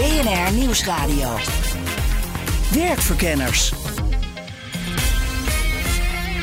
BNR 0.00 0.52
Nieuwsradio. 0.54 1.28
Werkverkenners. 2.72 3.72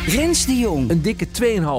Rens 0.06 0.46
de 0.46 0.58
Jong. 0.58 0.90
Een 0.90 1.02
dikke 1.02 1.28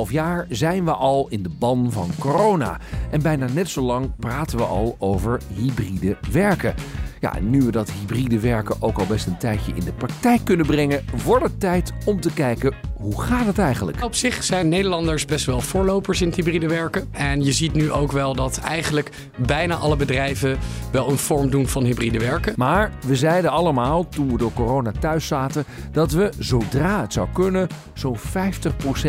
2,5 0.07 0.11
jaar 0.11 0.47
zijn 0.49 0.85
we 0.85 0.93
al 0.93 1.27
in 1.29 1.43
de 1.43 1.49
ban 1.49 1.93
van 1.93 2.11
corona. 2.19 2.79
En 3.11 3.23
bijna 3.23 3.47
net 3.53 3.69
zo 3.69 3.83
lang 3.83 4.11
praten 4.17 4.59
we 4.59 4.65
al 4.65 4.97
over 4.99 5.41
hybride 5.55 6.17
werken. 6.31 6.75
Ja, 7.21 7.37
en 7.37 7.51
nu 7.51 7.63
we 7.63 7.71
dat 7.71 7.91
hybride 7.91 8.41
werken 8.41 8.77
ook 8.83 8.99
al 8.99 9.07
best 9.07 9.27
een 9.27 9.39
tijdje 9.39 9.73
in 9.75 9.85
de 9.85 9.93
praktijk 9.93 10.45
kunnen 10.45 10.67
brengen, 10.67 11.05
wordt 11.25 11.45
het 11.45 11.61
tijd 11.61 11.93
om 12.05 12.21
te 12.21 12.33
kijken 12.33 12.75
hoe 12.99 13.23
gaat 13.23 13.47
het 13.47 13.59
eigenlijk? 13.59 14.05
Op 14.05 14.15
zich 14.15 14.45
zijn 14.45 14.69
Nederlanders 14.69 15.25
best 15.25 15.47
wel 15.47 15.61
voorlopers 15.61 16.21
in 16.21 16.27
het 16.27 16.37
hybride 16.37 16.69
werken. 16.69 17.09
En 17.13 17.45
je 17.45 17.53
ziet 17.53 17.73
nu 17.73 17.93
ook 17.93 18.13
wel 18.13 18.35
dat 18.35 18.59
eigenlijk 18.59 19.11
bijna 19.37 19.75
alle 19.75 19.97
bedrijven 19.97 20.59
wel 20.93 21.11
een 21.11 21.19
vorm 21.19 21.51
doen 21.51 21.69
van 21.69 21.85
hybride 21.85 22.19
werken. 22.19 22.53
Maar 22.57 22.93
we 23.07 23.17
zeiden 23.17 23.51
allemaal 23.51 24.09
toen 24.09 24.31
we 24.31 24.39
door 24.39 24.53
corona 24.53 24.93
thuis 25.01 25.27
zaten 25.27 25.65
dat 25.93 26.13
we 26.13 26.31
zodra 26.39 27.01
het 27.01 27.13
zou 27.13 27.29
kunnen 27.33 27.69
zo'n 27.95 28.19
50% 28.19 28.21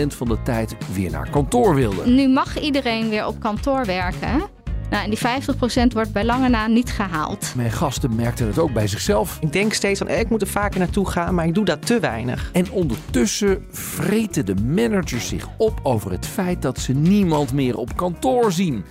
van 0.08 0.28
de 0.28 0.42
tijd 0.44 0.76
weer 0.94 1.12
naar 1.12 1.30
kantoor 1.30 1.76
wilden. 1.76 2.16
Nu 2.16 2.28
mag 2.28 2.60
iedereen 2.60 3.10
weer 3.10 3.26
op 3.26 3.40
kantoor 3.40 3.86
werken. 3.86 4.58
Nou, 4.90 5.04
en 5.04 5.10
die 5.10 5.20
50% 5.90 5.94
wordt 5.94 6.12
bij 6.12 6.26
lange 6.26 6.50
na 6.50 6.68
niet 6.68 6.92
gehaald. 6.92 7.54
Mijn 7.56 7.72
gasten 7.72 8.16
merkten 8.16 8.48
het 8.48 8.60
ook 8.60 8.74
bij 8.74 8.88
zichzelf. 8.88 9.38
Ik 9.42 9.52
denk 9.52 9.74
steeds 9.74 10.00
van, 10.00 10.08
eh, 10.08 10.20
ik 10.20 10.30
moet 10.30 10.42
er 10.42 10.48
vaker 10.48 10.80
naartoe 10.80 11.10
gaan, 11.10 11.36
maar 11.36 11.46
ik 11.46 11.54
doe 11.54 11.66
dat 11.66 11.86
te 11.86 12.00
weinig. 12.00 12.50
En 12.54 12.72
ondertussen 12.72 13.66
vreten 13.72 14.46
de 14.46 14.56
managers 14.56 15.28
zich 15.28 15.48
op 15.58 15.80
over 15.84 16.12
het 16.12 16.26
feit 16.26 16.62
dat 16.62 16.80
ze 16.80 16.94
niemand 16.94 17.54
meer 17.54 17.78
op 17.78 17.96
kantoor 17.96 18.52
zien. 18.52 18.84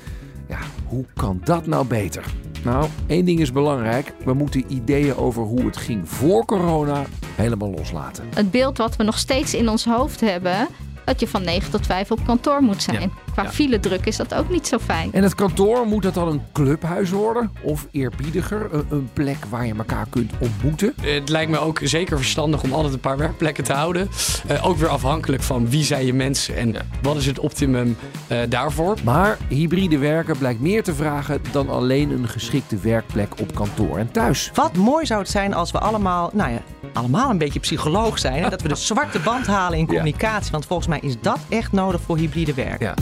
Ja, 0.48 0.58
hoe 0.84 1.04
kan 1.14 1.40
dat 1.44 1.66
nou 1.66 1.86
beter? 1.86 2.24
Nou, 2.64 2.88
één 3.06 3.24
ding 3.24 3.40
is 3.40 3.52
belangrijk. 3.52 4.14
We 4.24 4.32
moeten 4.32 4.64
ideeën 4.68 5.16
over 5.16 5.42
hoe 5.42 5.64
het 5.64 5.76
ging 5.76 6.08
voor 6.08 6.44
corona 6.44 7.04
helemaal 7.34 7.70
loslaten. 7.70 8.24
Het 8.34 8.50
beeld 8.50 8.78
wat 8.78 8.96
we 8.96 9.02
nog 9.02 9.18
steeds 9.18 9.54
in 9.54 9.68
ons 9.68 9.84
hoofd 9.84 10.20
hebben, 10.20 10.68
dat 11.08 11.20
je 11.20 11.28
van 11.28 11.42
9 11.44 11.70
tot 11.70 11.86
5 11.86 12.10
op 12.10 12.18
kantoor 12.26 12.62
moet 12.62 12.82
zijn. 12.82 13.00
Ja. 13.00 13.08
Qua 13.32 13.42
Ja. 13.42 13.50
file 13.50 13.80
druk 13.80 14.06
is 14.06 14.16
dat 14.16 14.34
ook 14.34 14.50
niet 14.50 14.66
zo 14.66 14.78
fijn. 14.78 15.12
En 15.12 15.22
het 15.22 15.34
kantoor, 15.34 15.86
moet 15.86 16.02
dat 16.02 16.14
dan 16.14 16.28
een 16.28 16.42
clubhuis 16.52 17.10
worden? 17.10 17.50
Of 17.62 17.86
eerbiediger, 17.90 18.68
een, 18.72 18.86
een 18.88 19.08
plek 19.12 19.36
waar 19.48 19.66
je 19.66 19.74
elkaar 19.78 20.06
kunt 20.10 20.32
ontmoeten? 20.38 20.92
Het 21.00 21.28
lijkt 21.28 21.50
me 21.50 21.58
ook 21.58 21.80
zeker 21.82 22.16
verstandig 22.16 22.62
om 22.62 22.72
altijd 22.72 22.94
een 22.94 23.00
paar 23.00 23.16
werkplekken 23.16 23.64
te 23.64 23.72
houden. 23.72 24.08
Eh, 24.46 24.66
ook 24.66 24.76
weer 24.76 24.88
afhankelijk 24.88 25.42
van 25.42 25.70
wie 25.70 25.84
zijn 25.84 26.06
je 26.06 26.14
mensen 26.14 26.56
en 26.56 26.74
wat 27.02 27.16
is 27.16 27.26
het 27.26 27.38
optimum 27.38 27.96
eh, 28.26 28.38
daarvoor. 28.48 28.96
Maar 29.04 29.38
hybride 29.48 29.98
werken 29.98 30.38
blijkt 30.38 30.60
meer 30.60 30.82
te 30.82 30.94
vragen 30.94 31.40
dan 31.50 31.68
alleen 31.68 32.10
een 32.10 32.28
geschikte 32.28 32.76
werkplek 32.76 33.40
op 33.40 33.54
kantoor 33.54 33.98
en 33.98 34.10
thuis. 34.10 34.50
Wat 34.54 34.76
mooi 34.76 35.06
zou 35.06 35.20
het 35.20 35.30
zijn 35.30 35.54
als 35.54 35.70
we 35.70 35.78
allemaal, 35.78 36.30
nou 36.32 36.50
ja, 36.50 36.60
allemaal 36.92 37.30
een 37.30 37.38
beetje 37.38 37.60
psycholoog 37.60 38.18
zijn. 38.18 38.44
En 38.44 38.50
dat 38.50 38.62
we 38.62 38.68
de 38.68 38.74
zwarte 38.74 39.18
band 39.18 39.46
halen 39.46 39.78
in 39.78 39.86
communicatie. 39.86 40.50
Want 40.50 40.66
volgens 40.66 40.88
mij 40.88 41.00
is 41.02 41.20
dat 41.20 41.38
echt 41.48 41.72
nodig 41.72 42.00
voor 42.00 42.16
hybride 42.16 42.54
werk. 42.54 42.80
Ja. 42.80 42.94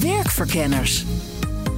Werkverkenners. 0.00 1.04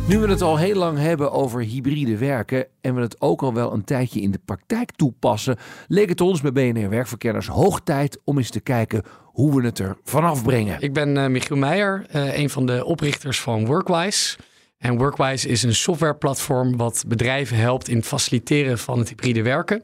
Nu 0.09 0.19
we 0.19 0.29
het 0.29 0.43
al 0.43 0.57
heel 0.57 0.75
lang 0.75 0.99
hebben 0.99 1.33
over 1.33 1.61
hybride 1.61 2.17
werken 2.19 2.67
en 2.81 2.95
we 2.95 3.01
het 3.01 3.21
ook 3.21 3.43
al 3.43 3.55
wel 3.55 3.73
een 3.73 3.85
tijdje 3.85 4.21
in 4.21 4.31
de 4.31 4.41
praktijk 4.45 4.91
toepassen, 4.91 5.57
leek 5.89 6.09
het 6.09 6.21
ons 6.21 6.41
bij 6.41 6.53
BNR 6.53 6.89
Werkverkenners 6.89 7.47
hoog 7.47 7.81
tijd 7.81 8.19
om 8.25 8.39
eens 8.39 8.51
te 8.51 8.61
kijken 8.61 9.03
hoe 9.23 9.57
we 9.57 9.67
het 9.67 9.79
er 9.79 9.97
vanaf 10.03 10.43
brengen. 10.43 10.81
Ik 10.81 10.93
ben 10.93 11.17
eh, 11.17 11.27
Michiel 11.27 11.57
Meijer, 11.57 12.07
eh, 12.09 12.39
een 12.39 12.51
van 12.51 12.67
de 12.67 12.85
oprichters 12.85 13.41
van 13.41 13.67
Workwise. 13.67 14.37
En 14.79 14.99
Workwise 14.99 15.49
is 15.49 15.63
een 15.63 15.75
softwareplatform 15.75 16.77
wat 16.77 17.05
bedrijven 17.07 17.57
helpt 17.57 17.89
in 17.89 17.97
het 17.97 18.07
faciliteren 18.07 18.79
van 18.79 18.99
het 18.99 19.09
hybride 19.09 19.43
werken. 19.43 19.83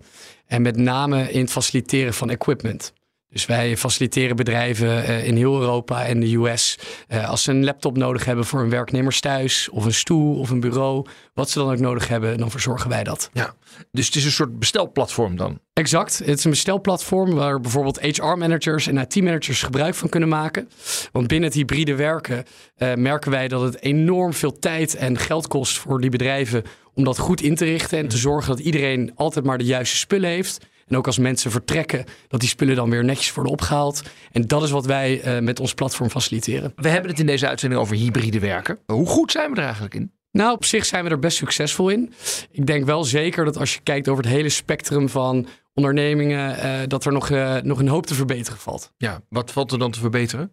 En 0.51 0.63
met 0.63 0.77
name 0.77 1.31
in 1.31 1.41
het 1.41 1.51
faciliteren 1.51 2.15
van 2.15 2.31
equipment. 2.31 2.93
Dus 3.31 3.47
wij 3.47 3.77
faciliteren 3.77 4.37
bedrijven 4.37 5.05
eh, 5.05 5.27
in 5.27 5.37
heel 5.37 5.61
Europa 5.61 6.07
en 6.07 6.21
de 6.21 6.35
US. 6.35 6.79
eh, 7.09 7.29
als 7.29 7.43
ze 7.43 7.51
een 7.51 7.65
laptop 7.65 7.97
nodig 7.97 8.25
hebben 8.25 8.45
voor 8.45 8.61
hun 8.61 8.71
werknemers 8.71 9.21
thuis, 9.21 9.69
of 9.69 9.85
een 9.85 9.95
stoel 9.95 10.39
of 10.39 10.51
een 10.51 10.61
bureau, 10.61 11.07
wat 11.35 11.51
ze 11.51 11.59
dan 11.59 11.71
ook 11.71 11.79
nodig 11.79 12.09
hebben, 12.09 12.39
dan 12.39 12.51
verzorgen 12.51 12.91
wij 12.91 13.05
dat. 13.05 13.31
Ja, 13.33 13.55
dus 13.93 14.07
het 14.07 14.17
is 14.17 14.25
een 14.25 14.31
soort 14.31 14.59
bestelplatform 14.59 15.37
dan. 15.37 15.61
Exact. 15.73 16.19
Het 16.19 16.39
is 16.39 16.45
een 16.45 16.51
bestelplatform 16.51 17.35
waar 17.35 17.61
bijvoorbeeld 17.61 18.01
HR-managers 18.01 18.87
en 18.87 18.99
IT-managers 18.99 19.63
gebruik 19.63 19.95
van 19.95 20.09
kunnen 20.09 20.29
maken. 20.29 20.69
Want 21.13 21.27
binnen 21.27 21.49
het 21.49 21.59
hybride 21.59 21.95
werken 21.95 22.45
eh, 22.77 22.95
merken 22.95 23.31
wij 23.31 23.49
dat 23.49 23.63
het 23.63 23.83
enorm 23.83 24.33
veel 24.33 24.59
tijd 24.59 24.95
en 24.95 25.19
geld 25.19 25.49
kost 25.49 25.79
voor 25.79 26.01
die 26.01 26.11
bedrijven 26.11 26.63
om 26.95 27.05
dat 27.05 27.19
goed 27.19 27.41
in 27.41 27.55
te 27.55 27.65
richten 27.65 27.99
en 27.99 28.09
te 28.09 28.17
zorgen 28.17 28.57
dat 28.57 28.65
iedereen 28.65 29.13
altijd 29.15 29.45
maar 29.45 29.59
de 29.59 29.65
juiste 29.65 29.97
spullen 29.97 30.31
heeft. 30.31 30.67
En 30.91 30.97
ook 30.97 31.07
als 31.07 31.19
mensen 31.19 31.51
vertrekken, 31.51 32.05
dat 32.29 32.41
die 32.41 32.49
spullen 32.49 32.77
dan 32.77 32.91
weer 32.91 33.05
netjes 33.05 33.35
worden 33.35 33.53
opgehaald. 33.53 34.03
En 34.33 34.47
dat 34.47 34.63
is 34.63 34.71
wat 34.71 34.87
wij 34.87 35.21
eh, 35.21 35.43
met 35.43 35.61
ons 35.61 35.75
platform 35.75 36.11
faciliteren. 36.11 36.73
We 36.77 36.89
hebben 36.89 37.11
het 37.11 37.21
in 37.21 37.27
deze 37.27 37.49
uitzending 37.49 37.81
over 37.81 37.97
hybride 37.97 38.39
werken. 38.39 38.79
Hoe 38.87 39.07
goed 39.07 39.31
zijn 39.33 39.51
we 39.51 39.57
er 39.57 39.65
eigenlijk 39.65 39.95
in? 39.95 40.13
Nou, 40.33 40.53
op 40.53 40.65
zich 40.65 40.87
zijn 40.87 41.05
we 41.05 41.11
er 41.11 41.19
best 41.19 41.37
succesvol 41.37 41.89
in. 41.89 42.13
Ik 42.51 42.67
denk 42.67 42.85
wel 42.85 43.05
zeker 43.05 43.45
dat 43.45 43.57
als 43.57 43.75
je 43.75 43.81
kijkt 43.81 44.09
over 44.09 44.25
het 44.25 44.33
hele 44.33 44.49
spectrum 44.49 45.09
van 45.09 45.47
ondernemingen, 45.75 46.57
eh, 46.57 46.73
dat 46.87 47.05
er 47.05 47.13
nog, 47.13 47.31
eh, 47.31 47.57
nog 47.63 47.79
een 47.79 47.89
hoop 47.89 48.07
te 48.07 48.15
verbeteren 48.15 48.59
valt. 48.59 48.93
Ja, 48.97 49.21
wat 49.29 49.53
valt 49.53 49.73
er 49.73 49.79
dan 49.79 49.91
te 49.91 50.01
verbeteren? 50.01 50.53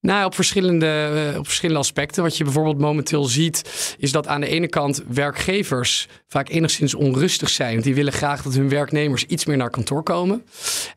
Nou, 0.00 0.24
op 0.24 0.34
verschillende, 0.34 0.86
eh, 1.32 1.38
op 1.38 1.44
verschillende 1.44 1.80
aspecten. 1.80 2.22
Wat 2.22 2.36
je 2.36 2.44
bijvoorbeeld 2.44 2.78
momenteel 2.78 3.24
ziet, 3.24 3.94
is 3.98 4.12
dat 4.12 4.26
aan 4.26 4.40
de 4.40 4.46
ene 4.46 4.68
kant 4.68 5.02
werkgevers 5.08 6.08
vaak 6.28 6.48
enigszins 6.48 6.94
onrustig 6.94 7.48
zijn. 7.48 7.72
Want 7.72 7.84
die 7.84 7.94
willen 7.94 8.12
graag 8.12 8.42
dat 8.42 8.54
hun 8.54 8.68
werknemers 8.68 9.24
iets 9.24 9.44
meer 9.44 9.56
naar 9.56 9.70
kantoor 9.70 10.02
komen. 10.02 10.44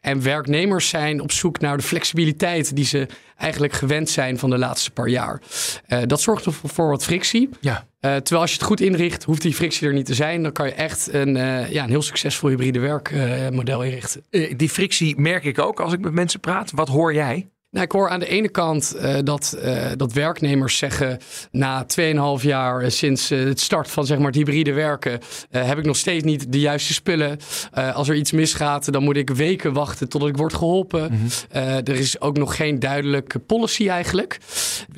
En 0.02 0.22
werknemers 0.22 0.90
zijn 0.90 1.22
op 1.22 1.32
zoek 1.32 1.60
naar 1.60 1.78
de 1.78 1.84
flexibiliteit 1.84 2.76
die 2.76 2.86
ze 2.86 3.08
eigenlijk 3.38 3.74
gewend 3.74 4.10
zijn 4.10 4.40
van 4.40 4.50
de 4.50 4.58
laatste 4.58 4.92
paar 4.92 5.08
jaar. 5.08 5.42
Eh, 5.86 6.00
dat 6.06 6.22
zorgt 6.22 6.46
ervoor 6.46 6.70
voor 6.70 6.90
wat 6.90 7.04
frictie. 7.04 7.50
Ja. 7.60 7.86
Eh, 8.00 8.16
terwijl 8.16 8.42
als 8.42 8.52
je 8.52 8.58
het 8.58 8.66
goed 8.66 8.82
inricht, 8.82 9.24
hoeft 9.24 9.42
die 9.42 9.54
frictie 9.54 9.88
er 9.88 9.94
niet 9.94 10.06
te 10.06 10.14
zijn. 10.14 10.44
Dan 10.44 10.52
kan 10.52 10.66
je 10.66 10.74
echt 10.74 11.14
een, 11.14 11.36
ja, 11.70 11.84
een 11.84 11.90
heel 11.90 12.02
succesvol 12.02 12.50
hybride 12.50 12.80
werkmodel 12.80 13.84
inrichten. 13.84 14.24
Die 14.58 14.70
frictie 14.70 15.20
merk 15.20 15.44
ik 15.44 15.60
ook 15.60 15.80
als 15.80 15.94
ik 15.94 16.00
met 16.00 16.14
mensen 16.14 16.40
praat. 16.40 16.72
Wat 16.72 16.88
hoor 16.88 17.14
jij? 17.14 17.48
Nou, 17.74 17.86
ik 17.86 17.92
hoor 17.92 18.10
aan 18.10 18.20
de 18.20 18.28
ene 18.28 18.50
kant 18.50 18.94
eh, 18.94 19.16
dat, 19.24 19.54
eh, 19.54 19.86
dat 19.98 20.14
werknemers 20.14 20.78
zeggen... 20.78 21.18
na 21.52 21.86
2,5 22.40 22.44
jaar 22.44 22.82
eh, 22.82 22.90
sinds 22.90 23.30
het 23.30 23.60
start 23.60 23.90
van 23.90 24.06
zeg 24.06 24.18
maar, 24.18 24.28
het 24.28 24.36
hybride 24.36 24.74
werken... 24.74 25.20
heb 25.50 25.78
ik 25.78 25.86
nog 25.86 25.98
steeds 25.98 26.24
niet 26.24 26.52
de 26.52 26.60
juiste 26.60 26.94
spullen. 26.94 27.38
Als 27.94 28.10
er 28.10 28.16
iets 28.16 28.32
misgaat, 28.32 28.94
dan 28.94 29.04
moet 29.04 29.18
ik 29.18 29.30
weken 29.30 29.74
wachten 29.74 30.10
totdat 30.10 30.30
ik 30.30 30.38
word 30.38 30.54
geholpen. 30.54 31.12
Eh, 31.50 31.76
er 31.76 31.90
is 31.90 32.22
ook 32.22 32.38
nog 32.38 32.56
geen 32.56 32.80
duidelijke 32.80 33.40
policy 33.40 33.90
eigenlijk. 33.90 34.38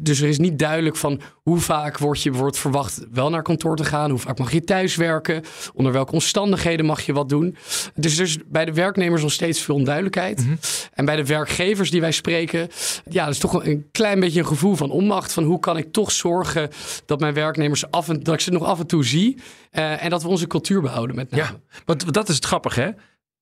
Dus 0.02 0.22
er 0.22 0.30
is 0.30 0.38
niet 0.38 0.59
duidelijk 0.59 0.96
van 0.96 1.22
hoe 1.44 1.59
vaak 1.59 1.97
word 1.97 2.22
je 2.22 2.31
wordt 2.31 2.57
verwacht 2.57 3.06
wel 3.12 3.30
naar 3.30 3.42
kantoor 3.42 3.75
te 3.75 3.84
gaan. 3.84 4.09
Hoe 4.09 4.19
vaak 4.19 4.38
mag 4.38 4.52
je 4.52 4.63
thuis 4.63 4.96
werken? 4.96 5.44
Onder 5.74 5.92
welke 5.92 6.12
omstandigheden 6.12 6.86
mag 6.86 7.01
je 7.01 7.13
wat 7.13 7.30
doen? 7.30 7.56
Dus 7.95 8.18
er 8.18 8.24
is 8.24 8.38
bij 8.48 8.66
de 8.66 8.74
werknemers 8.74 9.22
nog 9.22 9.31
steeds 9.31 9.62
veel 9.62 9.75
onduidelijkheid. 9.75 10.45
En 10.94 11.06
bij 11.06 11.16
de 11.16 11.25
werkgevers 11.25 11.92
die 11.92 12.01
wij 12.01 12.12
spreken, 12.12 12.64
ja, 13.09 13.25
dat 13.25 13.33
is 13.33 13.39
toch 13.39 13.53
een- 13.53 13.69
een 13.71 13.88
klein 13.91 14.19
beetje 14.19 14.39
een 14.39 14.47
gevoel 14.47 14.75
van 14.75 14.91
onmacht. 14.91 15.33
Van 15.33 15.44
hoe 15.44 15.59
kan 15.59 15.77
ik 15.77 15.91
toch 15.91 16.12
zorgen 16.12 16.69
dat 17.06 17.19
mijn 17.19 17.33
werknemers 17.33 17.91
af 17.91 18.09
en 18.09 18.23
dat 18.23 18.33
ik 18.33 18.39
ze 18.39 18.51
nog 18.51 18.63
af 18.63 18.79
en 18.79 18.88
toe 18.88 19.06
zie. 19.06 19.38
eh, 19.71 20.03
en 20.03 20.09
dat 20.09 20.21
we 20.23 20.27
onze 20.29 20.47
cultuur 20.47 20.81
behouden 20.81 21.15
met 21.15 21.31
name. 21.31 21.44
Ja, 21.44 21.59
want 21.85 22.13
dat 22.13 22.29
is 22.29 22.35
het 22.35 22.45
grappige 22.45 22.81
hè. 22.81 22.89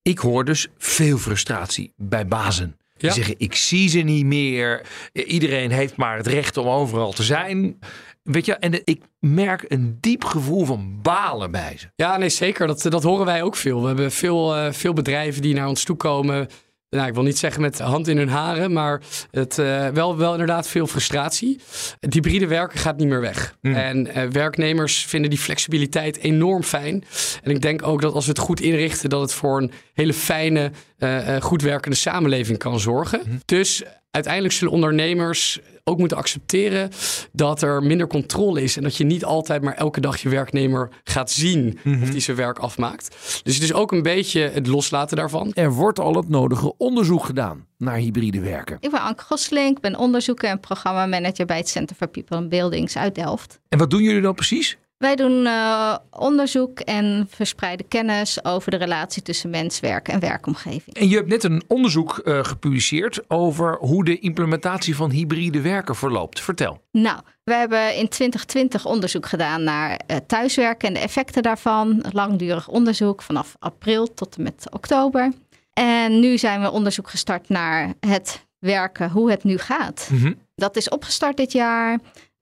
Ik 0.01 0.19
hoor 0.19 0.45
dus 0.45 0.67
veel 0.77 1.17
frustratie 1.17 1.93
bij 1.97 2.27
bazen. 2.27 2.77
Die 2.97 3.09
Ja. 3.09 3.15
zeggen, 3.15 3.35
ik 3.37 3.55
zie 3.55 3.89
ze 3.89 3.99
niet 3.99 4.25
meer. 4.25 4.85
Iedereen 5.13 5.71
heeft 5.71 5.95
maar 5.95 6.17
het 6.17 6.27
recht 6.27 6.57
om 6.57 6.67
overal 6.67 7.11
te 7.11 7.23
zijn. 7.23 7.79
Weet 8.23 8.45
je, 8.45 8.53
en 8.53 8.81
ik 8.83 9.01
merk 9.19 9.65
een 9.67 9.97
diep 9.99 10.23
gevoel 10.23 10.65
van 10.65 10.99
balen 11.01 11.51
bij 11.51 11.75
ze. 11.77 11.87
Ja, 11.95 12.17
nee, 12.17 12.29
zeker. 12.29 12.67
Dat, 12.67 12.81
dat 12.81 13.03
horen 13.03 13.25
wij 13.25 13.43
ook 13.43 13.55
veel. 13.55 13.81
We 13.81 13.87
hebben 13.87 14.11
veel, 14.11 14.55
eh, 14.55 14.71
veel 14.71 14.93
bedrijven 14.93 15.41
die 15.41 15.53
naar 15.53 15.67
ons 15.67 15.83
toe 15.83 15.95
komen. 15.95 16.47
Nou, 16.93 17.07
ik 17.07 17.13
wil 17.13 17.23
niet 17.23 17.37
zeggen 17.37 17.61
met 17.61 17.79
hand 17.79 18.07
in 18.07 18.17
hun 18.17 18.29
haren, 18.29 18.73
maar 18.73 19.01
het, 19.31 19.57
uh, 19.57 19.87
wel, 19.87 20.17
wel 20.17 20.31
inderdaad 20.31 20.67
veel 20.67 20.87
frustratie. 20.87 21.59
Het 21.99 22.13
hybride 22.13 22.47
werken 22.47 22.79
gaat 22.79 22.97
niet 22.97 23.07
meer 23.07 23.21
weg. 23.21 23.57
Mm. 23.61 23.75
En 23.75 24.07
uh, 24.07 24.23
werknemers 24.23 25.05
vinden 25.05 25.29
die 25.29 25.39
flexibiliteit 25.39 26.17
enorm 26.17 26.63
fijn. 26.63 27.03
En 27.43 27.51
ik 27.51 27.61
denk 27.61 27.87
ook 27.87 28.01
dat 28.01 28.13
als 28.13 28.25
we 28.25 28.31
het 28.31 28.39
goed 28.39 28.61
inrichten, 28.61 29.09
dat 29.09 29.21
het 29.21 29.33
voor 29.33 29.61
een 29.61 29.71
hele 29.93 30.13
fijne, 30.13 30.71
uh, 31.03 31.41
goed 31.41 31.61
werkende 31.61 31.97
samenleving 31.97 32.57
kan 32.57 32.79
zorgen. 32.79 33.21
Mm. 33.25 33.39
Dus 33.45 33.83
uiteindelijk 34.11 34.53
zullen 34.53 34.73
ondernemers 34.73 35.59
ook 35.83 35.97
moeten 35.97 36.17
accepteren 36.17 36.89
dat 37.31 37.61
er 37.61 37.83
minder 37.83 38.07
controle 38.07 38.61
is. 38.61 38.77
En 38.77 38.83
dat 38.83 38.97
je 38.97 39.03
niet 39.03 39.25
altijd 39.25 39.61
maar 39.61 39.73
elke 39.73 40.01
dag 40.01 40.17
je 40.17 40.29
werknemer 40.29 40.89
gaat 41.03 41.31
zien 41.31 41.79
of 42.01 42.09
die 42.09 42.21
zijn 42.21 42.37
werk 42.37 42.59
afmaakt. 42.59 43.15
Dus 43.43 43.53
het 43.53 43.63
is 43.63 43.73
ook 43.73 43.91
een 43.91 44.01
beetje 44.01 44.41
het 44.41 44.67
loslaten 44.67 45.17
daarvan. 45.17 45.51
Er 45.53 45.71
wordt 45.71 45.99
al 45.99 46.15
het 46.15 46.29
nodige 46.29 46.77
onderzoek 46.77 47.25
gedaan 47.25 47.65
naar 47.77 47.95
hybride 47.95 48.41
werken. 48.41 48.77
Ik 48.79 48.91
ben 48.91 49.01
Anke 49.01 49.23
Gosselink, 49.23 49.81
ben 49.81 49.97
onderzoeker 49.97 50.49
en 50.49 50.59
programmamanager 50.59 51.45
bij 51.45 51.57
het 51.57 51.69
Center 51.69 51.95
for 51.95 52.07
People 52.07 52.37
and 52.37 52.49
Buildings 52.49 52.97
uit 52.97 53.15
Delft. 53.15 53.59
En 53.69 53.77
wat 53.77 53.89
doen 53.89 54.01
jullie 54.01 54.21
dan 54.21 54.35
precies? 54.35 54.77
Wij 55.03 55.15
doen 55.15 55.45
uh, 55.45 55.95
onderzoek 56.09 56.79
en 56.79 57.27
verspreiden 57.29 57.87
kennis 57.87 58.45
over 58.45 58.71
de 58.71 58.77
relatie 58.77 59.21
tussen 59.21 59.49
mens, 59.49 59.79
werk 59.79 60.07
en 60.07 60.19
werkomgeving. 60.19 60.95
En 60.95 61.09
je 61.09 61.15
hebt 61.15 61.27
net 61.27 61.43
een 61.43 61.63
onderzoek 61.67 62.21
uh, 62.23 62.43
gepubliceerd 62.43 63.29
over 63.29 63.77
hoe 63.77 64.05
de 64.05 64.19
implementatie 64.19 64.95
van 64.95 65.09
hybride 65.09 65.61
werken 65.61 65.95
verloopt. 65.95 66.39
Vertel. 66.39 66.81
Nou, 66.91 67.19
we 67.43 67.53
hebben 67.53 67.95
in 67.95 68.07
2020 68.07 68.85
onderzoek 68.85 69.25
gedaan 69.25 69.63
naar 69.63 70.01
uh, 70.07 70.17
thuiswerken 70.27 70.87
en 70.87 70.93
de 70.93 70.99
effecten 70.99 71.43
daarvan. 71.43 72.03
Langdurig 72.11 72.67
onderzoek 72.67 73.21
vanaf 73.21 73.55
april 73.59 74.13
tot 74.13 74.35
en 74.35 74.43
met 74.43 74.67
oktober. 74.69 75.31
En 75.73 76.19
nu 76.19 76.37
zijn 76.37 76.61
we 76.61 76.71
onderzoek 76.71 77.09
gestart 77.09 77.49
naar 77.49 77.93
het 77.99 78.45
werken, 78.59 79.09
hoe 79.09 79.31
het 79.31 79.43
nu 79.43 79.57
gaat. 79.57 80.07
Mm 80.11 80.19
-hmm. 80.19 80.35
Dat 80.55 80.75
is 80.75 80.89
opgestart 80.89 81.37
dit 81.37 81.51
jaar. 81.51 81.91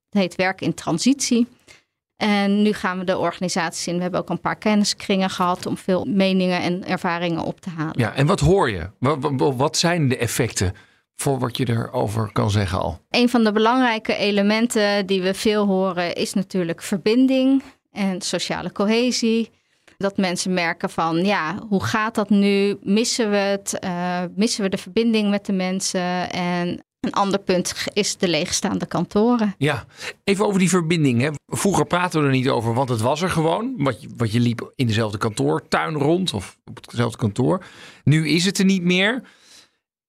Het 0.09 0.21
heet 0.21 0.35
Werk 0.35 0.61
in 0.61 0.73
Transitie. 0.73 1.47
En 2.21 2.61
nu 2.61 2.73
gaan 2.73 2.99
we 2.99 3.03
de 3.03 3.17
organisaties 3.17 3.87
in. 3.87 3.95
We 3.95 4.01
hebben 4.01 4.19
ook 4.19 4.29
een 4.29 4.39
paar 4.39 4.57
kenniskringen 4.57 5.29
gehad 5.29 5.65
om 5.65 5.77
veel 5.77 6.05
meningen 6.05 6.61
en 6.61 6.87
ervaringen 6.87 7.43
op 7.43 7.61
te 7.61 7.69
halen. 7.69 7.99
Ja, 7.99 8.13
en 8.13 8.25
wat 8.25 8.39
hoor 8.39 8.69
je? 8.69 8.89
Wat, 8.99 9.55
wat 9.55 9.77
zijn 9.77 10.09
de 10.09 10.17
effecten 10.17 10.73
voor 11.15 11.39
wat 11.39 11.57
je 11.57 11.69
erover 11.69 12.31
kan 12.31 12.51
zeggen 12.51 12.79
al? 12.79 12.99
Een 13.09 13.29
van 13.29 13.43
de 13.43 13.51
belangrijke 13.51 14.15
elementen 14.15 15.05
die 15.05 15.21
we 15.21 15.33
veel 15.33 15.65
horen 15.65 16.15
is 16.15 16.33
natuurlijk 16.33 16.81
verbinding 16.81 17.63
en 17.91 18.21
sociale 18.21 18.71
cohesie. 18.71 19.51
Dat 19.97 20.17
mensen 20.17 20.53
merken 20.53 20.89
van, 20.89 21.25
ja, 21.25 21.55
hoe 21.69 21.83
gaat 21.83 22.15
dat 22.15 22.29
nu? 22.29 22.77
Missen 22.81 23.29
we 23.29 23.35
het? 23.35 23.77
Uh, 23.83 24.21
missen 24.35 24.63
we 24.63 24.69
de 24.69 24.77
verbinding 24.77 25.29
met 25.29 25.45
de 25.45 25.53
mensen? 25.53 26.31
En 26.31 26.83
een 27.01 27.13
ander 27.13 27.39
punt 27.39 27.73
is 27.93 28.17
de 28.17 28.27
leegstaande 28.27 28.85
kantoren. 28.85 29.55
Ja, 29.57 29.85
even 30.23 30.45
over 30.45 30.59
die 30.59 30.69
verbinding. 30.69 31.21
Hè. 31.21 31.29
Vroeger 31.45 31.85
praten 31.85 32.19
we 32.19 32.25
er 32.25 32.31
niet 32.31 32.49
over, 32.49 32.73
want 32.73 32.89
het 32.89 33.01
was 33.01 33.21
er 33.21 33.29
gewoon. 33.29 33.73
Wat 33.77 34.01
je, 34.01 34.09
wat 34.17 34.31
je 34.31 34.39
liep 34.39 34.71
in 34.75 34.87
dezelfde 34.87 35.17
kantoortuin 35.17 35.93
rond 35.93 36.33
of 36.33 36.57
op 36.65 36.85
hetzelfde 36.85 37.17
kantoor. 37.17 37.65
Nu 38.03 38.29
is 38.29 38.45
het 38.45 38.57
er 38.57 38.65
niet 38.65 38.83
meer. 38.83 39.23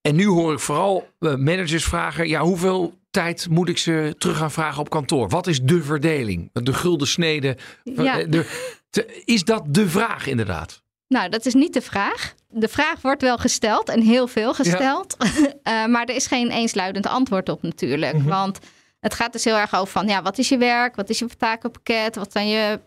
En 0.01 0.15
nu 0.15 0.25
hoor 0.25 0.53
ik 0.53 0.59
vooral 0.59 1.07
uh, 1.19 1.35
managers 1.35 1.83
vragen: 1.83 2.27
ja, 2.27 2.41
hoeveel 2.41 2.99
tijd 3.11 3.49
moet 3.49 3.69
ik 3.69 3.77
ze 3.77 4.15
terug 4.17 4.37
gaan 4.37 4.51
vragen 4.51 4.81
op 4.81 4.89
kantoor? 4.89 5.29
Wat 5.29 5.47
is 5.47 5.61
de 5.61 5.83
verdeling? 5.83 6.49
De 6.53 6.73
gulden 6.73 7.07
snede. 7.07 7.57
Ja. 7.83 8.23
De, 8.23 8.71
te, 8.89 9.21
is 9.25 9.43
dat 9.43 9.63
de 9.67 9.89
vraag 9.89 10.27
inderdaad? 10.27 10.82
Nou, 11.13 11.29
dat 11.29 11.45
is 11.45 11.53
niet 11.53 11.73
de 11.73 11.81
vraag. 11.81 12.33
De 12.49 12.67
vraag 12.67 13.01
wordt 13.01 13.21
wel 13.21 13.37
gesteld 13.37 13.89
en 13.89 14.01
heel 14.01 14.27
veel 14.27 14.53
gesteld. 14.53 15.15
Ja. 15.19 15.85
uh, 15.85 15.91
maar 15.91 16.05
er 16.05 16.15
is 16.15 16.27
geen 16.27 16.49
eensluidend 16.49 17.07
antwoord 17.07 17.49
op 17.49 17.61
natuurlijk. 17.61 18.13
Mhm. 18.13 18.21
Mm 18.21 18.29
-hmm. 18.29 18.37
Want 18.37 18.59
het 18.99 19.13
gaat 19.13 19.31
dus 19.33 19.43
heel 19.43 19.55
erg 19.55 19.75
over 19.75 19.91
van 19.91 20.07
ja, 20.07 20.21
wat 20.21 20.37
is 20.37 20.49
je 20.49 20.57
werk? 20.57 20.95
Wat 20.95 21.09
is 21.09 21.19
je 21.19 21.27
takenpakket? 21.37 22.15
Wat 22.15 22.31
zijn 22.31 22.47
je 22.47 22.79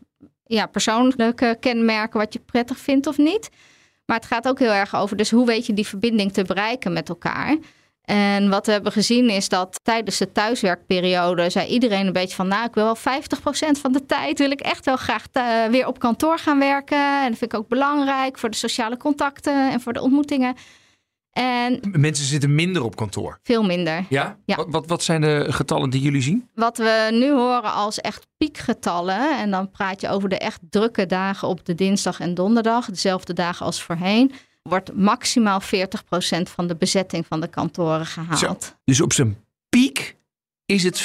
ja, 0.45 0.67
persoonlijke 0.67 1.57
kenmerken? 1.61 2.21
Wat 2.21 2.33
je 2.33 2.39
prettig 2.39 2.79
vindt 2.79 3.07
of 3.07 3.19
niet? 3.19 3.49
Maar 4.07 4.17
het 4.17 4.27
gaat 4.27 4.49
ook 4.49 4.59
heel 4.59 4.73
erg 4.73 4.95
over 4.95 5.17
dus 5.17 5.31
hoe 5.31 5.47
weet 5.47 5.67
je 5.67 5.75
die 5.75 5.87
verbinding 5.87 6.33
te 6.33 6.43
bereiken 6.43 6.93
met 6.93 7.09
elkaar? 7.09 7.57
En 8.07 8.49
wat 8.49 8.67
we 8.67 8.73
hebben 8.73 8.93
gezien 8.93 9.31
is 9.31 9.49
dat 9.49 9.81
tijdens 9.83 10.19
de 10.19 10.33
thuiswerkperiode 10.33 11.51
zei 11.51 11.67
iedereen 11.69 12.07
een 12.07 12.13
beetje 12.13 12.35
van, 12.35 12.49
nou, 12.49 12.65
ik 12.67 12.75
wil 12.75 12.85
wel 12.85 12.97
50% 12.97 13.81
van 13.81 13.93
de 13.93 14.07
tijd 14.07 14.39
wil 14.39 14.51
ik 14.51 14.61
echt 14.61 14.85
wel 14.85 14.97
graag 14.97 15.25
uh, 15.33 15.65
weer 15.71 15.87
op 15.87 15.99
kantoor 15.99 16.39
gaan 16.39 16.59
werken. 16.59 17.23
En 17.23 17.29
dat 17.29 17.39
vind 17.39 17.53
ik 17.53 17.59
ook 17.59 17.69
belangrijk 17.69 18.39
voor 18.39 18.51
de 18.51 18.57
sociale 18.57 18.97
contacten 18.97 19.71
en 19.71 19.81
voor 19.81 19.93
de 19.93 20.01
ontmoetingen. 20.03 20.55
En 21.31 21.81
Mensen 21.93 22.25
zitten 22.25 22.55
minder 22.55 22.83
op 22.85 22.97
kantoor. 22.97 23.39
veel 23.43 23.63
minder. 23.65 24.05
Ja? 24.09 24.39
Ja. 24.45 24.57
Wat, 24.57 24.67
wat, 24.71 24.87
wat 24.87 25.03
zijn 25.03 25.21
de 25.21 25.47
getallen 25.49 25.91
die 25.91 26.01
jullie 26.01 26.23
zien? 26.23 26.49
Wat 26.55 26.77
we 26.79 27.09
nu 27.13 27.31
horen 27.31 27.73
als 27.73 28.01
echt 28.01 28.27
piekgetallen, 28.37 29.39
en 29.39 29.51
dan 29.51 29.71
praat 29.71 30.01
je 30.01 30.09
over 30.09 30.29
de 30.29 30.39
echt 30.39 30.61
drukke 30.71 31.07
dagen 31.07 31.49
op 31.49 31.65
de 31.65 31.75
dinsdag 31.75 32.21
en 32.21 32.35
donderdag, 32.35 32.87
dezelfde 32.87 33.33
dagen 33.33 33.67
als 33.67 33.83
voorheen, 33.83 34.33
wordt 34.69 34.95
maximaal 34.95 35.61
40% 35.63 35.67
van 36.43 36.67
de 36.67 36.77
bezetting 36.77 37.27
van 37.27 37.41
de 37.41 37.49
kantoren 37.49 38.07
gehaald. 38.07 38.39
Zo. 38.65 38.75
Dus 38.85 39.01
op 39.01 39.13
zijn 39.13 39.37
piek 39.69 40.17
is 40.67 40.83
het 40.83 41.01